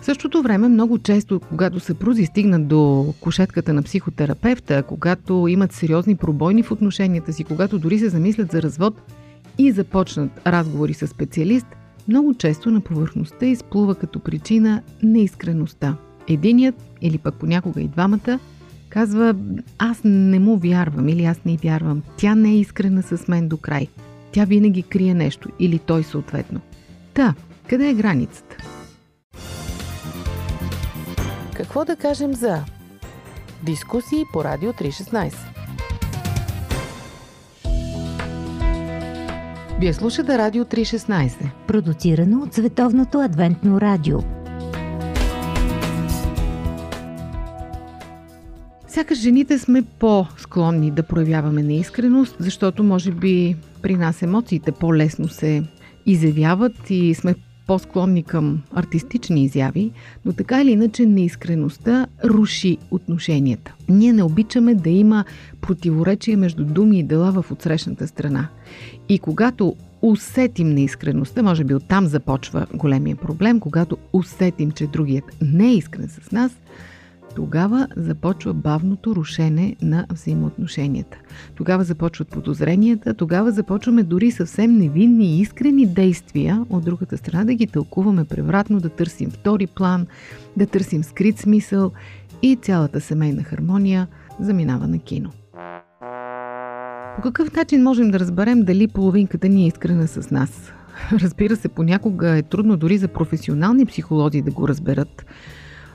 В 0.00 0.04
същото 0.04 0.42
време, 0.42 0.68
много 0.68 0.98
често, 0.98 1.40
когато 1.40 1.80
се 1.80 1.94
прузи 1.94 2.26
стигнат 2.26 2.68
до 2.68 3.14
кошетката 3.20 3.72
на 3.72 3.82
психотерапевта, 3.82 4.82
когато 4.82 5.48
имат 5.48 5.72
сериозни 5.72 6.16
пробойни 6.16 6.62
в 6.62 6.72
отношенията 6.72 7.32
си, 7.32 7.44
когато 7.44 7.78
дори 7.78 7.98
се 7.98 8.08
замислят 8.08 8.52
за 8.52 8.62
развод 8.62 9.12
и 9.58 9.72
започнат 9.72 10.30
разговори 10.46 10.94
с 10.94 11.06
специалист, 11.06 11.66
много 12.08 12.34
често 12.34 12.70
на 12.70 12.80
повърхността 12.80 13.46
изплува 13.46 13.94
като 13.94 14.20
причина 14.20 14.82
неискреността. 15.02 15.96
Единият, 16.28 16.74
или 17.02 17.18
пък 17.18 17.34
понякога 17.34 17.80
и 17.80 17.88
двамата, 17.88 18.38
казва 18.88 19.34
аз 19.78 20.00
не 20.04 20.38
му 20.38 20.56
вярвам 20.56 21.08
или 21.08 21.24
аз 21.24 21.44
не 21.44 21.56
вярвам. 21.56 22.02
Тя 22.16 22.34
не 22.34 22.50
е 22.50 22.58
искрена 22.58 23.02
с 23.02 23.28
мен 23.28 23.48
до 23.48 23.56
край. 23.56 23.86
Тя 24.32 24.44
винаги 24.44 24.82
крие 24.82 25.14
нещо 25.14 25.48
или 25.58 25.78
той 25.78 26.02
съответно. 26.02 26.60
Та, 27.14 27.34
къде 27.68 27.88
е 27.88 27.94
границата? 27.94 28.56
Какво 31.54 31.84
да 31.84 31.96
кажем 31.96 32.34
за 32.34 32.64
дискусии 33.62 34.24
по 34.32 34.44
Радио 34.44 34.72
316? 34.72 35.34
Вие 39.80 39.92
слушате 39.92 40.38
Радио 40.38 40.64
316. 40.64 41.50
Продуцирано 41.66 42.42
от 42.42 42.54
Световното 42.54 43.20
адвентно 43.20 43.80
радио. 43.80 44.41
Сякаш 48.92 49.18
жените 49.18 49.58
сме 49.58 49.82
по-склонни 49.82 50.90
да 50.90 51.02
проявяваме 51.02 51.62
неискреност, 51.62 52.36
защото 52.38 52.84
може 52.84 53.12
би 53.12 53.56
при 53.82 53.96
нас 53.96 54.22
емоциите 54.22 54.72
по-лесно 54.72 55.28
се 55.28 55.62
изявяват 56.06 56.90
и 56.90 57.14
сме 57.14 57.34
по-склонни 57.66 58.22
към 58.22 58.62
артистични 58.74 59.44
изяви, 59.44 59.90
но 60.24 60.32
така 60.32 60.62
или 60.62 60.70
иначе 60.70 61.06
неискреността 61.06 62.06
руши 62.24 62.78
отношенията. 62.90 63.74
Ние 63.88 64.12
не 64.12 64.22
обичаме 64.22 64.74
да 64.74 64.90
има 64.90 65.24
противоречие 65.60 66.36
между 66.36 66.64
думи 66.64 66.98
и 66.98 67.02
дела 67.02 67.32
в 67.32 67.52
отсрещната 67.52 68.06
страна. 68.06 68.48
И 69.08 69.18
когато 69.18 69.76
усетим 70.02 70.68
неискреността, 70.68 71.42
може 71.42 71.64
би 71.64 71.74
оттам 71.74 72.06
започва 72.06 72.66
големия 72.74 73.16
проблем, 73.16 73.60
когато 73.60 73.96
усетим, 74.12 74.70
че 74.70 74.86
другият 74.86 75.24
не 75.42 75.68
е 75.68 75.74
искрен 75.74 76.08
с 76.08 76.32
нас– 76.32 76.52
Тогава 77.34 77.88
започва 77.96 78.54
бавното 78.54 79.14
рушене 79.14 79.76
на 79.82 80.06
взаимоотношенията. 80.10 81.18
Тогава 81.54 81.84
започват 81.84 82.28
подозренията, 82.28 83.14
тогава 83.14 83.52
започваме 83.52 84.02
дори 84.02 84.30
съвсем 84.30 84.78
невинни 84.78 85.24
и 85.24 85.40
искрени 85.40 85.86
действия 85.86 86.66
от 86.70 86.84
другата 86.84 87.16
страна 87.16 87.44
да 87.44 87.54
ги 87.54 87.66
тълкуваме 87.66 88.24
превратно, 88.24 88.80
да 88.80 88.88
търсим 88.88 89.30
втори 89.30 89.66
план, 89.66 90.06
да 90.56 90.66
търсим 90.66 91.04
скрит 91.04 91.38
смисъл 91.38 91.92
и 92.42 92.56
цялата 92.56 93.00
семейна 93.00 93.42
хармония 93.42 94.06
заминава 94.40 94.88
на 94.88 94.98
кино. 94.98 95.30
По 97.16 97.22
какъв 97.22 97.56
начин 97.56 97.82
можем 97.82 98.10
да 98.10 98.20
разберем 98.20 98.64
дали 98.64 98.88
половинката 98.88 99.48
ни 99.48 99.64
е 99.64 99.66
искрена 99.66 100.08
с 100.08 100.30
нас? 100.30 100.72
Разбира 101.12 101.56
се, 101.56 101.68
понякога 101.68 102.36
е 102.36 102.42
трудно 102.42 102.76
дори 102.76 102.98
за 102.98 103.08
професионални 103.08 103.86
психолози 103.86 104.42
да 104.42 104.50
го 104.50 104.68
разберат. 104.68 105.26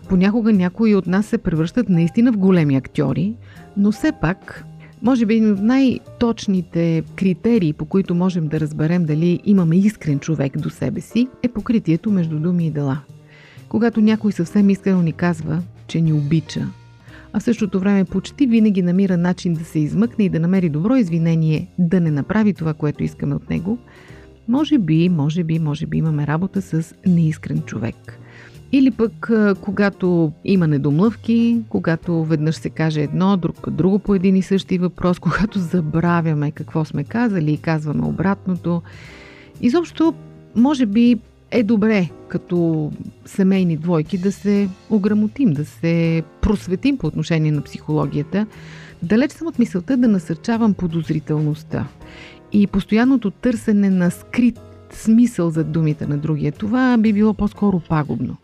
Понякога 0.10 0.54
някои 0.54 0.96
от 0.96 1.08
нас 1.08 1.26
се 1.26 1.38
превръщат 1.38 1.90
наистина 1.90 2.32
в 2.32 2.38
големи 2.38 2.76
актьори, 2.76 3.34
но 3.78 3.92
все 3.92 4.12
пак, 4.22 4.66
може 5.02 5.26
би 5.26 5.34
един 5.34 5.52
от 5.52 5.60
най-точните 5.62 7.04
критерии, 7.16 7.74
по 7.74 7.86
които 7.86 8.16
можем 8.16 8.48
да 8.48 8.60
разберем 8.60 9.06
дали 9.06 9.40
имаме 9.46 9.78
искрен 9.78 10.20
човек 10.20 10.58
до 10.58 10.70
себе 10.70 11.02
си, 11.02 11.28
е 11.44 11.48
покритието 11.48 12.12
между 12.12 12.40
думи 12.40 12.68
и 12.68 12.72
дела. 12.72 13.00
Когато 13.70 14.02
някой 14.02 14.32
съвсем 14.32 14.70
искрено 14.70 15.02
ни 15.02 15.14
казва, 15.14 15.62
че 15.88 16.02
ни 16.02 16.14
обича, 16.14 16.68
а 17.34 17.40
в 17.40 17.44
същото 17.44 17.80
време 17.80 18.06
почти 18.06 18.48
винаги 18.48 18.82
намира 18.82 19.18
начин 19.18 19.54
да 19.54 19.66
се 19.66 19.80
измъкне 19.80 20.26
и 20.26 20.30
да 20.30 20.40
намери 20.40 20.70
добро 20.70 20.96
извинение 20.96 21.68
да 21.80 22.00
не 22.00 22.12
направи 22.12 22.54
това, 22.54 22.74
което 22.74 23.04
искаме 23.04 23.36
от 23.36 23.50
него, 23.50 23.78
може 24.48 24.78
би, 24.78 25.10
може 25.10 25.44
би, 25.44 25.60
може 25.60 25.86
би 25.86 25.98
имаме 25.98 26.28
работа 26.28 26.62
с 26.62 26.96
неискрен 27.06 27.62
човек. 27.62 28.20
Или 28.72 28.92
пък, 28.92 29.32
когато 29.62 30.32
има 30.46 30.68
недомлъвки, 30.68 31.62
когато 31.70 32.24
веднъж 32.24 32.56
се 32.56 32.70
каже 32.70 33.02
едно, 33.02 33.38
друг 33.38 33.70
друго 33.70 34.00
по 34.00 34.16
един 34.16 34.36
и 34.36 34.42
същи 34.42 34.78
въпрос, 34.78 35.20
когато 35.20 35.60
забравяме 35.60 36.52
какво 36.52 36.86
сме 36.86 37.04
казали 37.04 37.54
и 37.54 37.58
казваме 37.58 38.06
обратното. 38.06 38.82
Изобщо, 39.62 40.14
може 40.56 40.86
би 40.86 41.20
е 41.52 41.64
добре 41.64 42.10
като 42.28 42.92
семейни 43.26 43.78
двойки 43.78 44.18
да 44.18 44.32
се 44.32 44.70
ограмотим, 44.90 45.54
да 45.54 45.66
се 45.66 46.24
просветим 46.42 46.98
по 46.98 47.08
отношение 47.08 47.52
на 47.52 47.62
психологията. 47.62 48.46
Далеч 49.04 49.32
съм 49.32 49.48
от 49.48 49.60
мисълта 49.60 49.98
да 49.98 50.08
насърчавам 50.08 50.74
подозрителността 50.74 51.88
и 52.54 52.68
постоянното 52.68 53.32
търсене 53.32 53.90
на 53.90 54.12
скрит 54.12 54.60
смисъл 54.92 55.50
за 55.50 55.64
думите 55.64 56.08
на 56.08 56.18
другия. 56.18 56.52
Това 56.52 56.98
би 56.98 57.14
било 57.14 57.34
по-скоро 57.34 57.80
пагубно. 57.80 58.38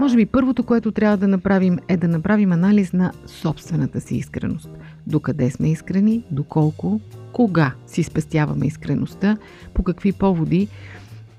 Може 0.00 0.16
би 0.16 0.26
първото, 0.26 0.62
което 0.62 0.92
трябва 0.92 1.16
да 1.16 1.28
направим 1.28 1.78
е 1.88 1.96
да 1.96 2.08
направим 2.08 2.52
анализ 2.52 2.92
на 2.92 3.12
собствената 3.26 4.00
си 4.00 4.16
искреност. 4.16 4.68
Докъде 5.06 5.50
сме 5.50 5.70
искрени, 5.70 6.22
доколко, 6.30 7.00
кога 7.32 7.72
си 7.86 8.02
спестяваме 8.02 8.66
искреността, 8.66 9.36
по 9.74 9.82
какви 9.82 10.12
поводи 10.12 10.68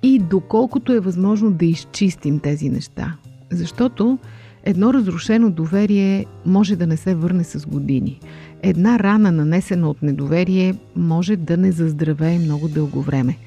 и 0.04 0.20
доколкото 0.20 0.94
е 0.94 1.00
възможно 1.00 1.52
да 1.52 1.66
изчистим 1.66 2.40
тези 2.40 2.70
неща. 2.70 3.16
Защото 3.52 4.18
едно 4.64 4.94
разрушено 4.94 5.50
доверие 5.50 6.26
може 6.46 6.76
да 6.76 6.88
не 6.88 6.98
се 6.98 7.16
върне 7.16 7.44
с 7.44 7.66
години. 7.66 8.20
Една 8.64 9.00
рана, 9.00 9.32
нанесена 9.32 9.90
от 9.90 10.02
недоверие, 10.02 10.76
може 10.96 11.36
да 11.36 11.58
не 11.58 11.72
заздравее 11.72 12.40
много 12.40 12.68
дълго 12.68 13.02
време. 13.02 13.38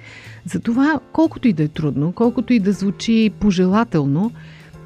Затова, 0.45 1.01
колкото 1.13 1.49
и 1.49 1.53
да 1.53 1.63
е 1.63 1.69
трудно, 1.69 2.13
колкото 2.13 2.53
и 2.53 2.59
да 2.59 2.73
звучи 2.73 3.31
пожелателно, 3.41 4.33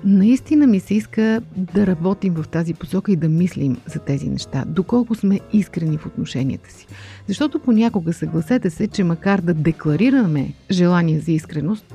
Наистина 0.07 0.67
ми 0.67 0.81
се 0.81 0.95
иска 0.95 1.41
да 1.57 1.87
работим 1.87 2.35
в 2.35 2.49
тази 2.49 2.75
посока 2.75 3.13
и 3.13 3.17
да 3.17 3.29
мислим 3.29 3.77
за 3.87 3.99
тези 3.99 4.29
неща, 4.29 4.65
доколко 4.67 5.15
сме 5.15 5.41
искрени 5.53 5.99
в 5.99 6.07
отношенията 6.07 6.71
си. 6.73 6.87
Защото 7.27 7.59
понякога 7.59 8.13
съгласете 8.13 8.71
се, 8.71 8.87
че 8.87 9.05
макар 9.05 9.41
да 9.41 9.55
декларираме 9.55 10.53
желание 10.71 11.21
за 11.21 11.33
искреност, 11.33 11.95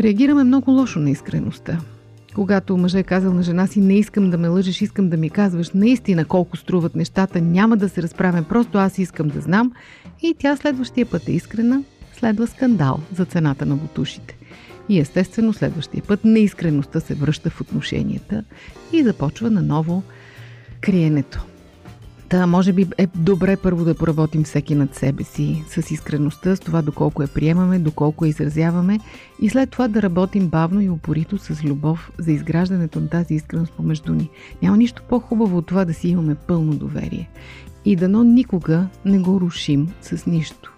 реагираме 0.00 0.44
много 0.44 0.70
лошо 0.70 0.98
на 1.00 1.10
искреността. 1.10 1.80
Когато 2.34 2.76
мъжът 2.76 3.00
е 3.00 3.02
казал 3.02 3.34
на 3.34 3.42
жена 3.42 3.66
си, 3.66 3.80
не 3.80 3.98
искам 3.98 4.30
да 4.30 4.38
ме 4.38 4.48
лъжеш, 4.48 4.82
искам 4.82 5.08
да 5.08 5.16
ми 5.16 5.30
казваш 5.30 5.70
наистина 5.70 6.24
колко 6.24 6.56
струват 6.56 6.94
нещата, 6.94 7.40
няма 7.40 7.76
да 7.76 7.88
се 7.88 8.02
разправям, 8.02 8.44
просто 8.44 8.78
аз 8.78 8.98
искам 8.98 9.28
да 9.28 9.40
знам. 9.40 9.72
И 10.22 10.34
тя 10.38 10.56
следващия 10.56 11.06
път 11.06 11.28
е 11.28 11.32
искрена, 11.32 11.82
следва 12.18 12.46
скандал 12.46 13.00
за 13.14 13.24
цената 13.24 13.66
на 13.66 13.76
бутушите. 13.76 14.36
И 14.88 14.98
естествено 14.98 15.52
следващия 15.52 16.02
път 16.02 16.24
неискреността 16.24 17.00
се 17.00 17.14
връща 17.14 17.50
в 17.50 17.60
отношенията 17.60 18.44
и 18.92 19.02
започва 19.02 19.50
наново 19.50 20.02
криенето. 20.80 21.44
Та, 22.28 22.46
може 22.46 22.72
би 22.72 22.86
е 22.98 23.06
добре 23.16 23.56
първо 23.56 23.84
да 23.84 23.94
поработим 23.94 24.44
всеки 24.44 24.74
над 24.74 24.94
себе 24.94 25.24
си 25.24 25.62
с 25.68 25.90
искреността, 25.90 26.56
с 26.56 26.60
това 26.60 26.82
доколко 26.82 27.22
я 27.22 27.28
приемаме, 27.28 27.78
доколко 27.78 28.24
я 28.24 28.28
изразяваме 28.28 28.98
и 29.40 29.50
след 29.50 29.70
това 29.70 29.88
да 29.88 30.02
работим 30.02 30.48
бавно 30.48 30.80
и 30.80 30.88
упорито 30.88 31.38
с 31.38 31.64
любов 31.64 32.12
за 32.18 32.32
изграждането 32.32 33.00
на 33.00 33.08
тази 33.08 33.34
искреност 33.34 33.72
помежду 33.72 34.12
ни. 34.12 34.30
Няма 34.62 34.76
нищо 34.76 35.02
по-хубаво 35.08 35.56
от 35.58 35.66
това 35.66 35.84
да 35.84 35.94
си 35.94 36.08
имаме 36.08 36.34
пълно 36.34 36.74
доверие. 36.74 37.30
И 37.84 37.96
дано 37.96 38.22
никога 38.22 38.86
не 39.04 39.18
го 39.18 39.40
рушим 39.40 39.88
с 40.02 40.26
нищо. 40.26 40.72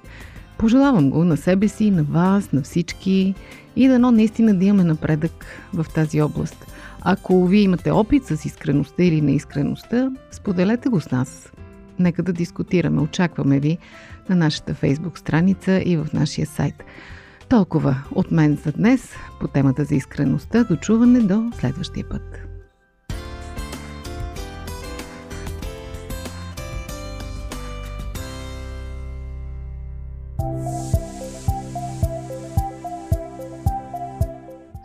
Пожелавам 0.58 1.10
го 1.10 1.24
на 1.24 1.36
себе 1.36 1.68
си, 1.68 1.90
на 1.90 2.02
вас, 2.02 2.52
на 2.52 2.62
всички 2.62 3.34
и 3.76 3.88
дано 3.88 4.10
наистина 4.10 4.54
да 4.54 4.64
имаме 4.64 4.84
напредък 4.84 5.46
в 5.74 5.86
тази 5.94 6.22
област. 6.22 6.66
Ако 7.02 7.46
вие 7.46 7.60
имате 7.60 7.90
опит 7.90 8.26
с 8.26 8.44
искреността 8.44 9.02
или 9.02 9.20
неискреността, 9.20 10.10
споделете 10.30 10.88
го 10.88 11.00
с 11.00 11.10
нас. 11.10 11.52
Нека 11.98 12.22
да 12.22 12.32
дискутираме. 12.32 13.00
Очакваме 13.00 13.60
ви 13.60 13.78
на 14.28 14.36
нашата 14.36 14.74
фейсбук 14.74 15.18
страница 15.18 15.82
и 15.84 15.96
в 15.96 16.06
нашия 16.12 16.46
сайт. 16.46 16.84
Толкова 17.48 18.02
от 18.14 18.30
мен 18.30 18.58
за 18.64 18.72
днес 18.72 19.12
по 19.40 19.48
темата 19.48 19.84
за 19.84 19.94
искреността. 19.94 20.64
Дочуване 20.64 21.20
до 21.20 21.52
следващия 21.60 22.08
път. 22.08 22.45